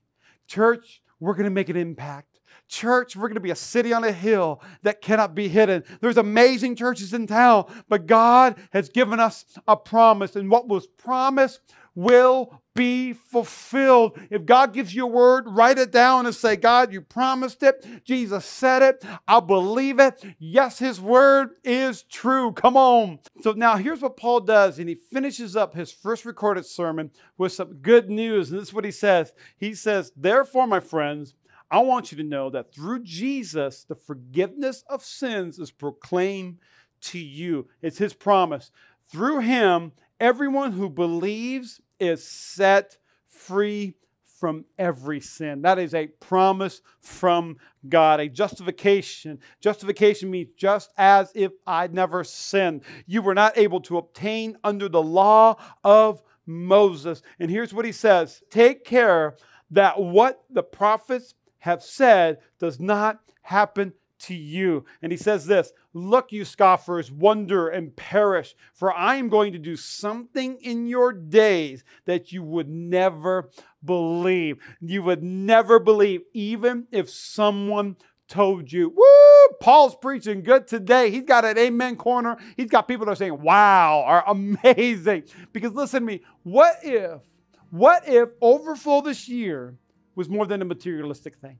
Church, 0.48 1.02
we're 1.20 1.34
going 1.34 1.46
to 1.46 1.50
make 1.50 1.70
an 1.70 1.78
impact. 1.78 2.40
Church, 2.68 3.16
we're 3.16 3.28
going 3.28 3.36
to 3.36 3.42
be 3.42 3.52
a 3.52 3.56
city 3.56 3.94
on 3.94 4.04
a 4.04 4.12
hill 4.12 4.62
that 4.82 5.02
cannot 5.02 5.36
be 5.36 5.48
hidden. 5.48 5.84
There's 6.02 6.18
amazing 6.18 6.76
churches 6.76 7.14
in 7.14 7.28
town, 7.28 7.66
but 7.88 8.08
God 8.08 8.56
has 8.72 8.90
given 8.90 9.20
us 9.20 9.46
a 9.68 9.78
promise, 9.78 10.36
and 10.36 10.50
what 10.50 10.68
was 10.68 10.88
promised 10.88 11.62
will 11.96 12.62
be 12.76 13.14
fulfilled. 13.14 14.20
If 14.30 14.46
God 14.46 14.74
gives 14.74 14.94
you 14.94 15.06
a 15.06 15.10
word, 15.10 15.46
write 15.48 15.78
it 15.78 15.92
down 15.92 16.26
and 16.26 16.36
say, 16.36 16.58
God, 16.58 16.92
you 16.92 17.00
promised 17.00 17.64
it. 17.64 18.04
Jesus 18.04 18.46
said 18.46 18.82
it. 18.82 19.04
I 19.28 19.40
believe 19.40 20.00
it. 20.00 20.22
Yes, 20.38 20.78
his 20.78 21.00
word 21.00 21.52
is 21.64 22.04
true. 22.04 22.52
Come 22.52 22.76
on. 22.76 23.20
So 23.42 23.54
now 23.54 23.78
here's 23.78 24.02
what 24.02 24.18
Paul 24.18 24.42
does, 24.42 24.78
and 24.78 24.90
he 24.90 24.96
finishes 24.96 25.56
up 25.56 25.74
his 25.74 25.92
first 25.92 26.26
recorded 26.26 26.66
sermon 26.66 27.12
with 27.38 27.54
some 27.54 27.76
good 27.76 28.10
news. 28.10 28.52
And 28.52 28.60
this 28.60 28.68
is 28.68 28.74
what 28.74 28.86
he 28.86 28.92
says. 28.92 29.32
He 29.58 29.74
says, 29.74 30.12
Therefore, 30.18 30.68
my 30.68 30.82
friends, 30.82 31.34
I 31.72 31.80
want 31.80 32.12
you 32.12 32.18
to 32.18 32.24
know 32.24 32.50
that 32.50 32.74
through 32.74 33.04
Jesus, 33.04 33.86
the 33.86 33.96
forgiveness 33.96 34.84
of 34.90 35.04
sins 35.04 35.60
is 35.60 35.72
proclaimed 35.72 36.58
to 37.02 37.20
you. 37.20 37.68
It's 37.82 37.98
his 37.98 38.14
promise. 38.14 38.72
Through 39.10 39.40
him, 39.40 39.94
everyone 40.20 40.74
who 40.74 40.90
believes 40.90 41.82
is 42.00 42.26
set 42.26 42.98
free 43.28 43.96
from 44.40 44.66
every 44.78 45.20
sin. 45.20 45.62
That 45.62 45.80
is 45.80 45.94
a 45.94 46.08
promise 46.08 46.82
from 47.00 47.58
God, 47.88 48.20
a 48.20 48.28
justification. 48.28 49.40
Justification 49.62 50.30
means 50.30 50.50
just 50.58 50.92
as 50.98 51.32
if 51.34 51.54
I'd 51.66 51.94
never 51.94 52.24
sinned. 52.24 52.84
You 53.06 53.22
were 53.22 53.34
not 53.34 53.58
able 53.58 53.80
to 53.82 53.98
obtain 53.98 54.58
under 54.64 54.90
the 54.90 55.02
law 55.02 55.56
of 55.84 56.22
Moses. 56.46 57.22
And 57.40 57.50
here's 57.50 57.74
what 57.74 57.86
he 57.86 57.92
says 57.92 58.44
Take 58.50 58.84
care 58.84 59.36
that 59.72 60.00
what 60.00 60.44
the 60.50 60.64
prophets 60.64 61.34
have 61.60 61.82
said 61.82 62.40
does 62.60 62.80
not 62.80 63.20
happen 63.42 63.94
to 64.20 64.36
you. 64.36 64.86
And 65.02 65.12
he 65.12 65.18
says 65.18 65.46
this 65.46 65.72
Look, 65.94 66.32
you 66.32 66.46
scoffers, 66.46 67.12
wonder 67.12 67.70
and 67.70 67.96
perish, 67.96 68.56
for 68.74 68.94
I 68.94 69.16
am 69.16 69.30
going 69.30 69.54
to 69.54 69.60
do 69.60 69.76
something 69.76 70.58
in 70.62 70.88
your 70.88 71.14
days 71.14 71.84
that 72.06 72.32
you 72.32 72.44
would 72.44 72.70
never 72.70 73.50
believe. 73.84 74.58
You 74.82 75.04
would 75.04 75.24
never 75.24 75.80
believe, 75.80 76.22
even 76.34 76.88
if 76.92 77.10
someone 77.10 77.98
told 78.28 78.72
you. 78.72 78.90
Woo! 78.90 79.56
Paul's 79.60 79.96
preaching 79.96 80.42
good 80.42 80.68
today. 80.68 81.12
He's 81.12 81.24
got 81.24 81.46
an 81.46 81.58
amen 81.58 81.96
corner. 81.96 82.38
He's 82.58 82.70
got 82.70 82.88
people 82.88 83.06
that 83.06 83.14
are 83.14 83.16
saying, 83.16 83.42
wow, 83.42 84.04
are 84.06 84.24
amazing. 84.28 85.24
Because 85.54 85.74
listen 85.74 86.02
to 86.02 86.06
me, 86.06 86.22
what 86.44 86.78
if, 86.84 87.22
what 87.70 88.08
if 88.08 88.30
overflow 88.42 89.02
this 89.02 89.28
year 89.28 89.76
was 90.16 90.30
more 90.30 90.46
than 90.46 90.62
a 90.62 90.66
materialistic 90.66 91.38
thing? 91.38 91.60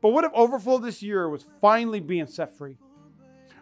But 0.00 0.10
what 0.10 0.24
if 0.24 0.32
overflow 0.34 0.78
this 0.78 1.02
year 1.02 1.28
was 1.28 1.44
finally 1.60 2.00
being 2.00 2.26
set 2.26 2.56
free? 2.56 2.76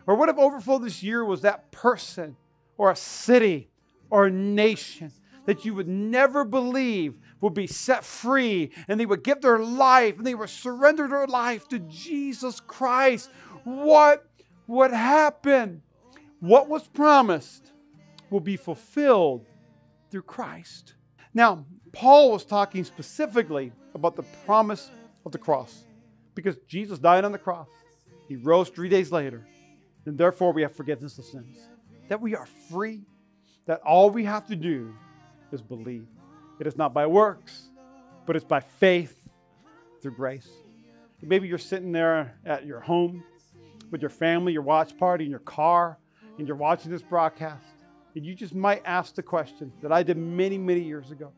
Or 0.06 0.14
what 0.14 0.28
if 0.28 0.38
overflow 0.38 0.78
this 0.78 1.02
year 1.02 1.24
was 1.24 1.42
that 1.42 1.70
person 1.72 2.36
or 2.76 2.90
a 2.90 2.96
city 2.96 3.70
or 4.10 4.26
a 4.26 4.30
nation 4.30 5.12
that 5.46 5.64
you 5.64 5.74
would 5.74 5.88
never 5.88 6.44
believe 6.44 7.18
would 7.40 7.54
be 7.54 7.66
set 7.66 8.04
free 8.04 8.70
and 8.88 8.98
they 8.98 9.06
would 9.06 9.24
give 9.24 9.40
their 9.40 9.58
life 9.58 10.16
and 10.18 10.26
they 10.26 10.34
would 10.34 10.50
surrender 10.50 11.08
their 11.08 11.26
life 11.26 11.68
to 11.68 11.78
Jesus 11.80 12.60
Christ? 12.60 13.30
What 13.64 14.28
would 14.66 14.92
happen? 14.92 15.82
What 16.40 16.68
was 16.68 16.86
promised 16.86 17.72
will 18.30 18.40
be 18.40 18.56
fulfilled 18.56 19.46
through 20.10 20.22
Christ. 20.22 20.94
Now, 21.34 21.64
Paul 21.92 22.32
was 22.32 22.44
talking 22.44 22.84
specifically 22.84 23.72
about 23.94 24.16
the 24.16 24.24
promise 24.44 24.90
of 25.24 25.32
the 25.32 25.38
cross 25.38 25.85
because 26.36 26.56
Jesus 26.68 27.00
died 27.00 27.24
on 27.24 27.32
the 27.32 27.38
cross. 27.38 27.66
He 28.28 28.36
rose 28.36 28.68
three 28.68 28.88
days 28.88 29.10
later. 29.10 29.44
And 30.04 30.16
therefore, 30.16 30.52
we 30.52 30.62
have 30.62 30.76
forgiveness 30.76 31.18
of 31.18 31.24
sins. 31.24 31.58
That 32.08 32.20
we 32.20 32.36
are 32.36 32.46
free. 32.70 33.02
That 33.66 33.80
all 33.80 34.10
we 34.10 34.24
have 34.24 34.46
to 34.46 34.54
do 34.54 34.94
is 35.50 35.60
believe. 35.60 36.06
It 36.60 36.68
is 36.68 36.76
not 36.76 36.94
by 36.94 37.06
works, 37.06 37.70
but 38.24 38.36
it's 38.36 38.44
by 38.44 38.60
faith 38.60 39.28
through 40.00 40.14
grace. 40.14 40.48
Maybe 41.22 41.48
you're 41.48 41.58
sitting 41.58 41.90
there 41.90 42.38
at 42.44 42.66
your 42.66 42.78
home 42.78 43.24
with 43.90 44.00
your 44.00 44.10
family, 44.10 44.52
your 44.52 44.62
watch 44.62 44.96
party, 44.96 45.24
in 45.24 45.30
your 45.30 45.40
car, 45.40 45.98
and 46.38 46.46
you're 46.46 46.56
watching 46.56 46.92
this 46.92 47.02
broadcast. 47.02 47.64
And 48.14 48.24
you 48.24 48.34
just 48.34 48.54
might 48.54 48.82
ask 48.84 49.14
the 49.14 49.22
question 49.22 49.72
that 49.82 49.90
I 49.90 50.02
did 50.02 50.16
many, 50.16 50.58
many 50.58 50.80
years 50.80 51.10
ago. 51.10 51.32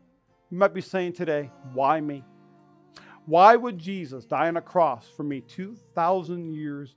You 0.51 0.57
might 0.57 0.73
be 0.73 0.81
saying 0.81 1.13
today, 1.13 1.49
why 1.73 1.99
me? 2.01 2.23
Why 3.29 3.55
would 3.55 3.77
Jesus 3.77 4.25
die 4.25 4.47
on 4.47 4.57
a 4.57 4.61
cross 4.61 5.07
for 5.15 5.21
me 5.21 5.41
2,000 5.41 6.51
years 6.51 6.95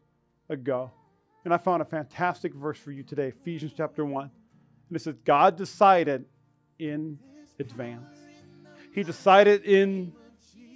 ago? 0.48 0.90
And 1.44 1.52
I 1.52 1.58
found 1.58 1.82
a 1.82 1.84
fantastic 1.84 2.54
verse 2.54 2.78
for 2.78 2.90
you 2.90 3.02
today, 3.02 3.28
Ephesians 3.28 3.74
chapter 3.76 4.02
1. 4.02 4.22
And 4.22 4.96
it 4.96 5.02
says, 5.02 5.16
God 5.26 5.58
decided 5.58 6.24
in 6.78 7.18
advance. 7.60 8.16
He 8.94 9.02
decided 9.02 9.66
in 9.66 10.14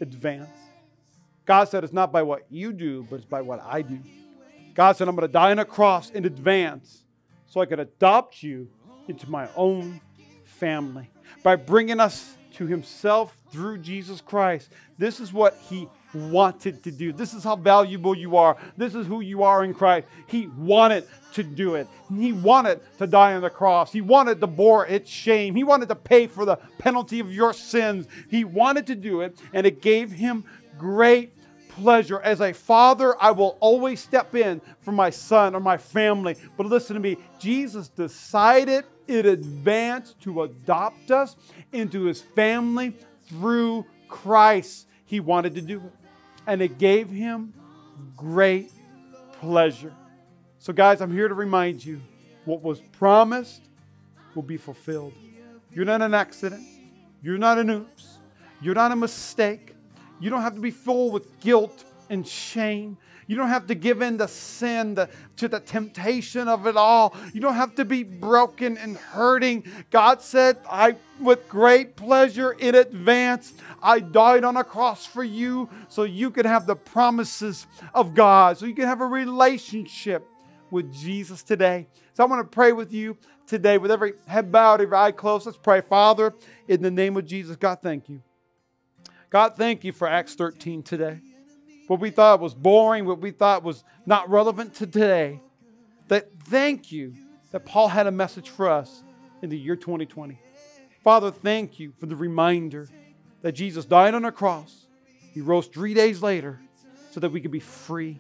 advance. 0.03 0.51
God 1.47 1.71
said, 1.71 1.85
It's 1.85 1.93
not 1.95 2.13
by 2.13 2.23
what 2.23 2.45
you 2.51 2.75
do, 2.75 3.07
but 3.09 3.17
it's 3.17 3.25
by 3.25 3.41
what 3.41 3.63
I 3.65 3.81
do. 3.81 3.99
God 4.75 4.99
said, 4.99 5.09
I'm 5.09 5.17
going 5.17 5.27
to 5.27 5.33
die 5.33 5.53
on 5.53 5.59
a 5.59 5.65
cross 5.65 6.11
in 6.11 6.27
advance 6.27 7.05
so 7.47 7.63
I 7.63 7.65
could 7.65 7.81
adopt 7.81 8.43
you 8.43 8.69
into 9.09 9.31
my 9.31 9.49
own 9.57 10.03
family 10.45 11.09
by 11.43 11.57
bringing 11.57 11.99
us 11.99 12.36
to 12.57 12.67
himself 12.67 13.37
through 13.51 13.79
Jesus 13.79 14.21
Christ. 14.21 14.71
This 14.99 15.21
is 15.21 15.33
what 15.33 15.59
he 15.69 15.89
wanted 16.15 16.83
to 16.85 16.91
do. 16.91 17.13
This 17.13 17.35
is 17.35 17.45
how 17.45 17.57
valuable 17.57 18.17
you 18.17 18.37
are. 18.37 18.57
This 18.77 18.95
is 18.95 19.07
who 19.07 19.21
you 19.21 19.43
are 19.43 19.65
in 19.65 19.75
Christ. 19.75 20.07
He 20.27 20.47
wanted 20.49 21.07
to 21.35 21.43
do 21.43 21.75
it. 21.75 21.87
He 22.15 22.33
wanted 22.33 22.81
to 22.99 23.07
die 23.07 23.35
on 23.35 23.43
the 23.43 23.51
cross. 23.51 23.93
He 23.93 24.01
wanted 24.01 24.41
to 24.41 24.47
bore 24.47 24.87
its 24.87 25.11
shame. 25.11 25.55
He 25.55 25.65
wanted 25.65 25.89
to 25.89 25.95
pay 25.95 26.27
for 26.27 26.45
the 26.45 26.57
penalty 26.79 27.21
of 27.21 27.33
your 27.33 27.53
sins. 27.53 28.07
He 28.31 28.45
wanted 28.45 28.87
to 28.87 28.95
do 28.95 29.21
it, 29.21 29.39
and 29.53 29.67
it 29.67 29.83
gave 29.83 30.11
him 30.11 30.45
great 30.79 31.33
pleasure. 31.69 32.21
As 32.21 32.41
a 32.41 32.53
father, 32.53 33.15
I 33.21 33.33
will 33.33 33.59
always 33.61 34.01
step 34.01 34.35
in 34.35 34.63
for 34.81 34.93
my 34.93 35.11
son 35.11 35.55
or 35.55 35.61
my 35.61 35.77
family. 35.77 36.37
But 36.57 36.67
listen 36.67 36.95
to 36.95 37.01
me 37.01 37.19
Jesus 37.39 37.89
decided 37.89 38.85
in 39.09 39.27
advance 39.27 40.15
to 40.23 40.43
adopt 40.43 41.11
us 41.11 41.37
into 41.73 42.05
his 42.05 42.23
family 42.23 42.95
through 43.29 43.85
Christ. 44.09 44.87
He 45.05 45.21
wanted 45.21 45.55
to 45.55 45.63
do 45.63 45.79
it, 45.79 45.93
and 46.47 46.61
it 46.61 46.79
gave 46.79 47.11
him 47.11 47.53
great 48.17 48.73
pleasure. 49.41 49.93
So, 50.59 50.73
guys, 50.73 51.01
I'm 51.01 51.13
here 51.13 51.29
to 51.29 51.35
remind 51.35 51.85
you 51.85 52.01
what 52.45 52.63
was 52.63 52.81
promised 52.99 53.63
will 54.35 54.43
be 54.43 54.57
fulfilled. 54.57 55.13
You're 55.73 55.85
not 55.85 56.03
an 56.03 56.15
accident. 56.15 56.67
You're 57.23 57.39
not 57.39 57.59
an 57.59 57.71
oops. 57.71 58.19
You're 58.61 58.75
not 58.75 58.93
a 58.93 58.97
mistake. 58.97 59.75
You 60.21 60.31
don't 60.31 60.43
have 60.43 60.55
to 60.55 60.61
be 60.61 60.71
full 60.71 61.11
with 61.11 61.41
guilt 61.41 61.85
and 62.09 62.27
shame. 62.27 62.97
You 63.27 63.37
don't 63.37 63.49
have 63.49 63.67
to 63.67 63.75
give 63.75 64.03
in 64.03 64.19
to 64.19 64.29
sin, 64.29 64.95
to, 64.97 65.09
to 65.37 65.49
the 65.49 65.61
temptation 65.61 66.47
of 66.49 66.67
it 66.67 66.77
all. 66.77 67.15
You 67.33 67.41
don't 67.41 67.55
have 67.55 67.75
to 67.77 67.85
be 67.85 68.05
broken 68.05 68.79
and 68.79 68.97
hurting. 68.97 69.65
God 69.91 70.23
said, 70.23 70.59
I, 70.71 70.97
with 71.21 71.49
great 71.49 71.97
pleasure 71.97 72.53
in 72.53 72.75
advance, 72.75 73.53
I 73.83 74.01
died 74.01 74.45
on 74.45 74.57
a 74.57 74.65
cross 74.65 75.07
for 75.07 75.25
you 75.25 75.69
so 75.89 76.05
you 76.05 76.31
could 76.31 76.47
have 76.47 76.67
the 76.67 76.77
promises 76.77 77.67
of 77.95 78.15
God, 78.15 78.59
so 78.59 78.67
you 78.67 78.75
can 78.75 78.87
have 78.87 79.01
a 79.01 79.07
relationship 79.07 80.25
with 80.71 80.93
Jesus 80.93 81.43
today. 81.43 81.87
So 82.15 82.23
I 82.23 82.27
want 82.27 82.41
to 82.41 82.55
pray 82.55 82.73
with 82.73 82.93
you 82.93 83.17
today 83.47 83.79
with 83.79 83.91
every 83.91 84.15
head 84.27 84.51
bowed, 84.53 84.81
every 84.81 84.97
eye 84.97 85.13
closed. 85.13 85.47
Let's 85.47 85.59
pray. 85.59 85.81
Father, 85.81 86.35
in 86.69 86.83
the 86.83 86.91
name 86.91 87.17
of 87.17 87.27
Jesus, 87.27 87.57
God, 87.57 87.79
thank 87.83 88.09
you. 88.09 88.23
God, 89.31 89.57
thank 89.57 89.85
you 89.85 89.93
for 89.93 90.09
Acts 90.09 90.35
13 90.35 90.83
today. 90.83 91.21
What 91.87 92.01
we 92.01 92.11
thought 92.11 92.41
was 92.41 92.55
boring, 92.55 93.05
what 93.05 93.21
we 93.21 93.31
thought 93.31 93.63
was 93.63 93.85
not 94.05 94.29
relevant 94.29 94.75
to 94.77 94.87
today. 94.87 95.41
That 96.09 96.31
thank 96.45 96.91
you 96.91 97.15
that 97.53 97.65
Paul 97.65 97.89
had 97.89 98.07
a 98.07 98.11
message 98.11 98.51
for 98.51 98.69
us 98.69 99.03
in 99.43 99.51
the 99.51 99.59
year 99.59 99.77
2020. 99.77 100.41
Father, 101.05 101.31
thank 101.31 101.79
you 101.79 101.93
for 101.99 102.07
the 102.07 102.17
reminder 102.17 102.89
that 103.43 103.53
Jesus 103.53 103.85
died 103.85 104.15
on 104.15 104.25
a 104.25 104.33
cross. 104.33 104.87
He 105.33 105.41
rose 105.41 105.67
three 105.67 105.95
days 105.95 106.23
later 106.23 106.61
so 107.11 107.21
that 107.21 107.31
we 107.31 107.41
could 107.41 107.51
be 107.51 107.61
free, 107.61 108.19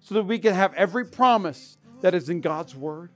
so 0.00 0.14
that 0.14 0.24
we 0.24 0.38
could 0.38 0.52
have 0.52 0.74
every 0.74 1.04
promise 1.04 1.78
that 2.00 2.14
is 2.14 2.28
in 2.28 2.40
God's 2.40 2.74
word 2.74 3.10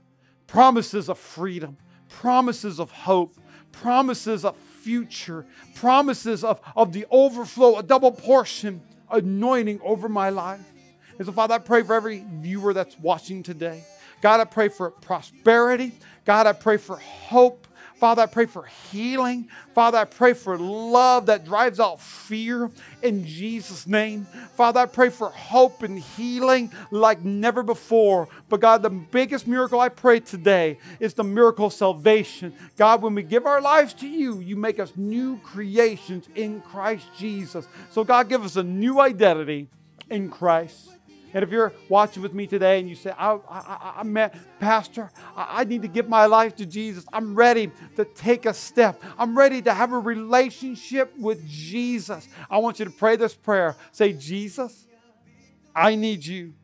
promises 0.47 1.09
of 1.09 1.17
freedom, 1.17 1.77
promises 2.09 2.81
of 2.81 2.91
hope, 2.91 3.33
promises 3.71 4.45
of 4.45 4.57
future, 4.57 5.47
promises 5.77 6.43
of, 6.43 6.61
of 6.75 6.93
the 6.93 7.07
overflow, 7.11 7.77
a 7.79 7.83
double 7.85 8.11
portion 8.11 8.83
anointing 9.11 9.81
over 9.83 10.09
my 10.09 10.31
life. 10.31 10.61
And 11.19 11.27
so, 11.27 11.33
Father, 11.33 11.55
I 11.55 11.59
pray 11.59 11.83
for 11.83 11.95
every 11.95 12.25
viewer 12.41 12.73
that's 12.73 12.99
watching 12.99 13.43
today. 13.43 13.85
God, 14.23 14.41
I 14.41 14.45
pray 14.45 14.69
for 14.69 14.91
prosperity. 14.91 15.93
God, 16.25 16.47
I 16.47 16.53
pray 16.53 16.77
for 16.77 16.97
hope. 16.97 17.67
Father, 18.01 18.23
I 18.23 18.27
pray 18.27 18.47
for 18.47 18.65
healing. 18.91 19.51
Father, 19.75 19.99
I 19.99 20.07
pray 20.07 20.33
for 20.33 20.57
love 20.57 21.27
that 21.27 21.45
drives 21.45 21.79
out 21.79 22.01
fear 22.01 22.71
in 23.03 23.27
Jesus' 23.27 23.87
name. 23.87 24.25
Father, 24.55 24.81
I 24.81 24.87
pray 24.87 25.11
for 25.11 25.29
hope 25.29 25.83
and 25.83 25.99
healing 25.99 26.73
like 26.91 27.23
never 27.23 27.63
before. 27.63 28.27
But 28.49 28.61
God, 28.61 28.81
the 28.81 28.89
biggest 28.89 29.47
miracle 29.47 29.79
I 29.81 29.91
pray 29.91 30.19
today 30.21 30.79
is 30.99 31.13
the 31.13 31.25
miracle 31.25 31.67
of 31.67 31.75
salvation. 31.75 32.55
God, 32.79 33.03
when 33.03 33.15
we 33.15 33.23
give 33.23 33.45
our 33.45 33.61
lives 33.61 33.93
to 33.95 34.09
you, 34.09 34.41
you 34.41 34.57
make 34.57 34.81
us 34.81 34.93
new 34.97 35.37
creations 35.45 36.27
in 36.35 36.63
Christ 36.63 37.05
Jesus. 37.19 37.69
So, 37.91 38.03
God, 38.03 38.31
give 38.31 38.43
us 38.43 38.57
a 38.57 38.63
new 38.63 38.99
identity 38.99 39.69
in 40.09 40.31
Christ. 40.31 40.89
And 41.33 41.45
if 41.45 41.51
you're 41.51 41.73
watching 41.89 42.23
with 42.23 42.35
me 42.35 42.47
today 42.47 42.81
and 42.81 42.89
you 42.89 42.95
say, 42.95 43.13
I, 43.17 43.35
I, 43.49 43.93
I, 43.99 44.03
met 44.03 44.35
Pastor, 44.59 45.11
I, 45.37 45.61
I 45.61 45.65
need 45.65 45.83
to 45.83 45.89
give 45.89 46.09
my 46.09 46.27
life 46.27 46.57
to 46.57 46.67
Jesus. 46.67 47.05
I'm 47.13 47.35
ready 47.35 47.71
to 47.97 48.05
take 48.05 48.47
a 48.47 48.55
step. 48.55 49.01
I'm 49.19 49.37
ready 49.39 49.63
to 49.63 49.73
have 49.73 49.93
a 49.93 49.99
relationship 49.99 51.17
with 51.17 51.47
Jesus. 51.49 52.29
I 52.51 52.59
want 52.59 52.79
you 52.79 52.85
to 52.85 52.91
pray 52.91 53.17
this 53.17 53.35
prayer. 53.35 53.77
Say, 53.93 54.13
Jesus, 54.13 54.87
I 55.75 55.95
need 55.95 56.25
you. 56.25 56.55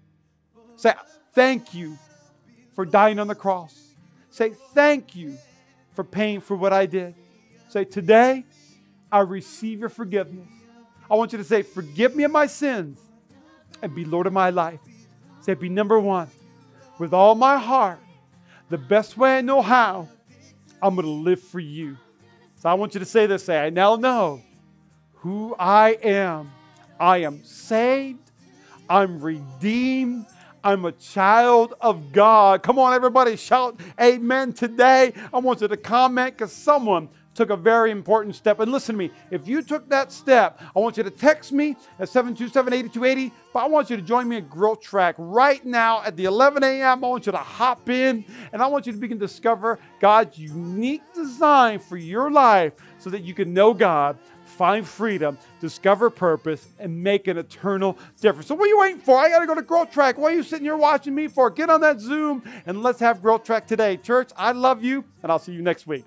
Say, 0.74 0.92
thank 1.32 1.72
you 1.72 1.96
for 2.74 2.84
dying 2.84 3.18
on 3.18 3.28
the 3.28 3.34
cross. 3.34 3.94
Say, 4.30 4.52
thank 4.74 5.14
you 5.14 5.38
for 5.94 6.04
paying 6.04 6.40
for 6.40 6.56
what 6.56 6.72
I 6.72 6.86
did. 6.86 7.14
Say, 7.68 7.84
today 7.84 8.44
I 9.10 9.20
receive 9.20 9.80
your 9.80 9.88
forgiveness. 9.88 10.48
I 11.08 11.14
want 11.14 11.30
you 11.32 11.38
to 11.38 11.44
say, 11.44 11.62
forgive 11.62 12.16
me 12.16 12.24
of 12.24 12.32
my 12.32 12.46
sins 12.46 12.98
and 13.82 13.94
be 13.94 14.04
Lord 14.04 14.26
of 14.26 14.32
my 14.32 14.50
life. 14.50 14.80
Say, 15.40 15.54
be 15.54 15.68
number 15.68 15.98
one. 16.00 16.28
With 16.98 17.12
all 17.12 17.34
my 17.34 17.58
heart, 17.58 18.00
the 18.68 18.78
best 18.78 19.16
way 19.16 19.38
I 19.38 19.40
know 19.42 19.62
how, 19.62 20.08
I'm 20.82 20.94
going 20.94 21.06
to 21.06 21.12
live 21.12 21.40
for 21.40 21.60
you. 21.60 21.96
So 22.56 22.68
I 22.68 22.74
want 22.74 22.94
you 22.94 23.00
to 23.00 23.06
say 23.06 23.26
this 23.26 23.44
say, 23.44 23.58
I 23.58 23.70
now 23.70 23.96
know 23.96 24.42
who 25.14 25.54
I 25.58 25.90
am. 26.02 26.52
I 26.98 27.18
am 27.18 27.44
saved. 27.44 28.30
I'm 28.88 29.20
redeemed. 29.20 30.26
I'm 30.64 30.84
a 30.84 30.92
child 30.92 31.74
of 31.80 32.12
God. 32.12 32.62
Come 32.62 32.78
on, 32.78 32.92
everybody, 32.92 33.36
shout 33.36 33.78
amen 34.00 34.52
today. 34.52 35.12
I 35.32 35.38
want 35.38 35.60
you 35.60 35.68
to 35.68 35.76
comment 35.76 36.36
because 36.36 36.50
someone 36.50 37.08
took 37.36 37.50
a 37.50 37.56
very 37.56 37.90
important 37.90 38.34
step. 38.34 38.60
And 38.60 38.72
listen 38.72 38.94
to 38.94 38.98
me, 38.98 39.10
if 39.30 39.46
you 39.46 39.62
took 39.62 39.88
that 39.90 40.10
step, 40.10 40.60
I 40.74 40.80
want 40.80 40.96
you 40.96 41.02
to 41.02 41.10
text 41.10 41.52
me 41.52 41.76
at 41.98 42.08
727 42.08 42.72
8280. 42.72 43.32
But 43.52 43.60
I 43.60 43.66
want 43.68 43.90
you 43.90 43.96
to 43.96 44.02
join 44.02 44.28
me 44.28 44.38
at 44.38 44.50
Growth 44.50 44.80
Track 44.80 45.14
right 45.18 45.64
now 45.64 46.02
at 46.02 46.16
the 46.16 46.24
11 46.24 46.64
a.m. 46.64 47.04
I 47.04 47.08
want 47.08 47.26
you 47.26 47.32
to 47.32 47.38
hop 47.38 47.88
in 47.88 48.24
and 48.52 48.62
I 48.62 48.66
want 48.66 48.86
you 48.86 48.92
to 48.92 48.98
begin 48.98 49.18
to 49.18 49.26
discover 49.26 49.78
God's 50.00 50.38
unique 50.38 51.02
design 51.14 51.78
for 51.78 51.96
your 51.96 52.30
life 52.30 52.72
so 52.98 53.10
that 53.10 53.22
you 53.22 53.34
can 53.34 53.54
know 53.54 53.72
God 53.72 54.18
find 54.46 54.86
freedom, 54.86 55.36
discover 55.60 56.08
purpose, 56.08 56.66
and 56.78 57.02
make 57.02 57.28
an 57.28 57.36
eternal 57.36 57.98
difference. 58.20 58.48
So, 58.48 58.54
what 58.54 58.64
are 58.64 58.68
you 58.68 58.78
waiting 58.78 59.00
for? 59.00 59.18
I 59.18 59.28
got 59.28 59.40
to 59.40 59.46
go 59.46 59.54
to 59.54 59.62
Growth 59.62 59.90
Track. 59.90 60.16
What 60.16 60.32
are 60.32 60.36
you 60.36 60.42
sitting 60.42 60.64
here 60.64 60.76
watching 60.76 61.14
me 61.14 61.28
for? 61.28 61.50
Get 61.50 61.68
on 61.68 61.80
that 61.82 62.00
Zoom 62.00 62.42
and 62.64 62.82
let's 62.82 63.00
have 63.00 63.20
Growth 63.20 63.44
Track 63.44 63.66
today. 63.66 63.96
Church, 63.98 64.30
I 64.36 64.52
love 64.52 64.82
you, 64.82 65.04
and 65.22 65.30
I'll 65.30 65.38
see 65.38 65.52
you 65.52 65.62
next 65.62 65.86
week. 65.86 66.04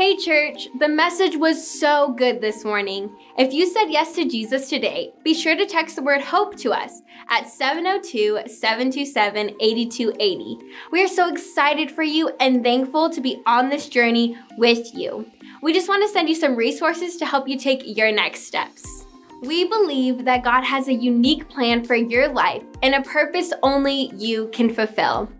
Hey, 0.00 0.16
church, 0.16 0.68
the 0.78 0.88
message 0.88 1.36
was 1.36 1.62
so 1.78 2.14
good 2.14 2.40
this 2.40 2.64
morning. 2.64 3.14
If 3.36 3.52
you 3.52 3.66
said 3.66 3.90
yes 3.90 4.14
to 4.14 4.26
Jesus 4.26 4.70
today, 4.70 5.12
be 5.22 5.34
sure 5.34 5.54
to 5.54 5.66
text 5.66 5.94
the 5.94 6.02
word 6.02 6.22
HOPE 6.22 6.56
to 6.60 6.72
us 6.72 7.02
at 7.28 7.50
702 7.50 8.48
727 8.48 9.56
8280. 9.60 10.56
We 10.90 11.04
are 11.04 11.06
so 11.06 11.28
excited 11.28 11.90
for 11.90 12.02
you 12.02 12.30
and 12.40 12.64
thankful 12.64 13.10
to 13.10 13.20
be 13.20 13.42
on 13.44 13.68
this 13.68 13.90
journey 13.90 14.38
with 14.56 14.94
you. 14.94 15.30
We 15.62 15.74
just 15.74 15.90
want 15.90 16.02
to 16.02 16.08
send 16.08 16.30
you 16.30 16.34
some 16.34 16.56
resources 16.56 17.18
to 17.18 17.26
help 17.26 17.46
you 17.46 17.58
take 17.58 17.82
your 17.84 18.10
next 18.10 18.44
steps. 18.44 18.99
We 19.42 19.64
believe 19.64 20.26
that 20.26 20.44
God 20.44 20.64
has 20.64 20.88
a 20.88 20.92
unique 20.92 21.48
plan 21.48 21.82
for 21.84 21.94
your 21.94 22.28
life 22.28 22.62
and 22.82 22.94
a 22.94 23.00
purpose 23.00 23.52
only 23.62 24.12
you 24.14 24.48
can 24.48 24.68
fulfill. 24.68 25.30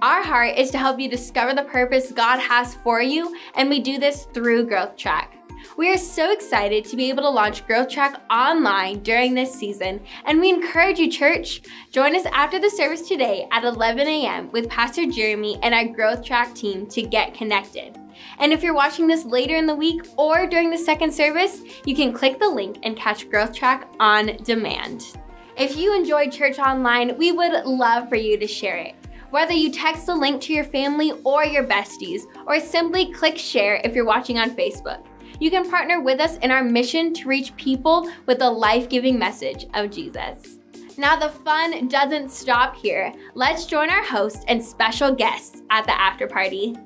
Our 0.00 0.22
heart 0.22 0.56
is 0.56 0.70
to 0.70 0.78
help 0.78 0.98
you 0.98 1.10
discover 1.10 1.52
the 1.52 1.64
purpose 1.64 2.10
God 2.10 2.38
has 2.38 2.74
for 2.76 3.02
you, 3.02 3.36
and 3.54 3.68
we 3.68 3.80
do 3.80 3.98
this 3.98 4.26
through 4.32 4.66
Growth 4.66 4.96
Track. 4.96 5.39
We 5.76 5.92
are 5.92 5.98
so 5.98 6.32
excited 6.32 6.84
to 6.86 6.96
be 6.96 7.08
able 7.08 7.22
to 7.22 7.30
launch 7.30 7.66
Growth 7.66 7.88
Track 7.88 8.20
online 8.30 9.02
during 9.02 9.34
this 9.34 9.54
season, 9.54 10.00
and 10.24 10.40
we 10.40 10.50
encourage 10.50 10.98
you, 10.98 11.10
church, 11.10 11.62
join 11.90 12.14
us 12.14 12.26
after 12.32 12.58
the 12.58 12.70
service 12.70 13.08
today 13.08 13.48
at 13.50 13.64
11 13.64 14.06
a.m. 14.06 14.50
with 14.50 14.68
Pastor 14.68 15.06
Jeremy 15.06 15.58
and 15.62 15.74
our 15.74 15.86
Growth 15.86 16.24
Track 16.24 16.54
team 16.54 16.86
to 16.88 17.02
get 17.02 17.34
connected. 17.34 17.98
And 18.38 18.52
if 18.52 18.62
you're 18.62 18.74
watching 18.74 19.06
this 19.06 19.24
later 19.24 19.56
in 19.56 19.66
the 19.66 19.74
week 19.74 20.02
or 20.16 20.46
during 20.46 20.70
the 20.70 20.78
second 20.78 21.12
service, 21.12 21.62
you 21.84 21.94
can 21.94 22.12
click 22.12 22.38
the 22.38 22.48
link 22.48 22.78
and 22.82 22.96
catch 22.96 23.30
Growth 23.30 23.54
Track 23.54 23.88
on 24.00 24.36
demand. 24.42 25.16
If 25.56 25.76
you 25.76 25.94
enjoyed 25.94 26.32
church 26.32 26.58
online, 26.58 27.16
we 27.16 27.32
would 27.32 27.64
love 27.64 28.08
for 28.08 28.16
you 28.16 28.38
to 28.38 28.46
share 28.46 28.76
it. 28.76 28.94
Whether 29.30 29.52
you 29.52 29.70
text 29.70 30.06
the 30.06 30.14
link 30.14 30.42
to 30.42 30.52
your 30.52 30.64
family 30.64 31.12
or 31.24 31.44
your 31.44 31.64
besties, 31.64 32.22
or 32.46 32.58
simply 32.58 33.12
click 33.12 33.38
share 33.38 33.80
if 33.84 33.94
you're 33.94 34.04
watching 34.04 34.38
on 34.38 34.50
Facebook. 34.50 35.04
You 35.40 35.50
can 35.50 35.68
partner 35.70 36.02
with 36.02 36.20
us 36.20 36.36
in 36.38 36.50
our 36.50 36.62
mission 36.62 37.14
to 37.14 37.26
reach 37.26 37.56
people 37.56 38.10
with 38.26 38.40
the 38.40 38.50
life 38.50 38.90
giving 38.90 39.18
message 39.18 39.64
of 39.72 39.90
Jesus. 39.90 40.58
Now, 40.98 41.16
the 41.16 41.30
fun 41.30 41.88
doesn't 41.88 42.30
stop 42.30 42.76
here. 42.76 43.10
Let's 43.34 43.64
join 43.64 43.88
our 43.88 44.04
host 44.04 44.44
and 44.48 44.62
special 44.62 45.14
guests 45.14 45.62
at 45.70 45.86
the 45.86 45.98
after 45.98 46.26
party. 46.26 46.76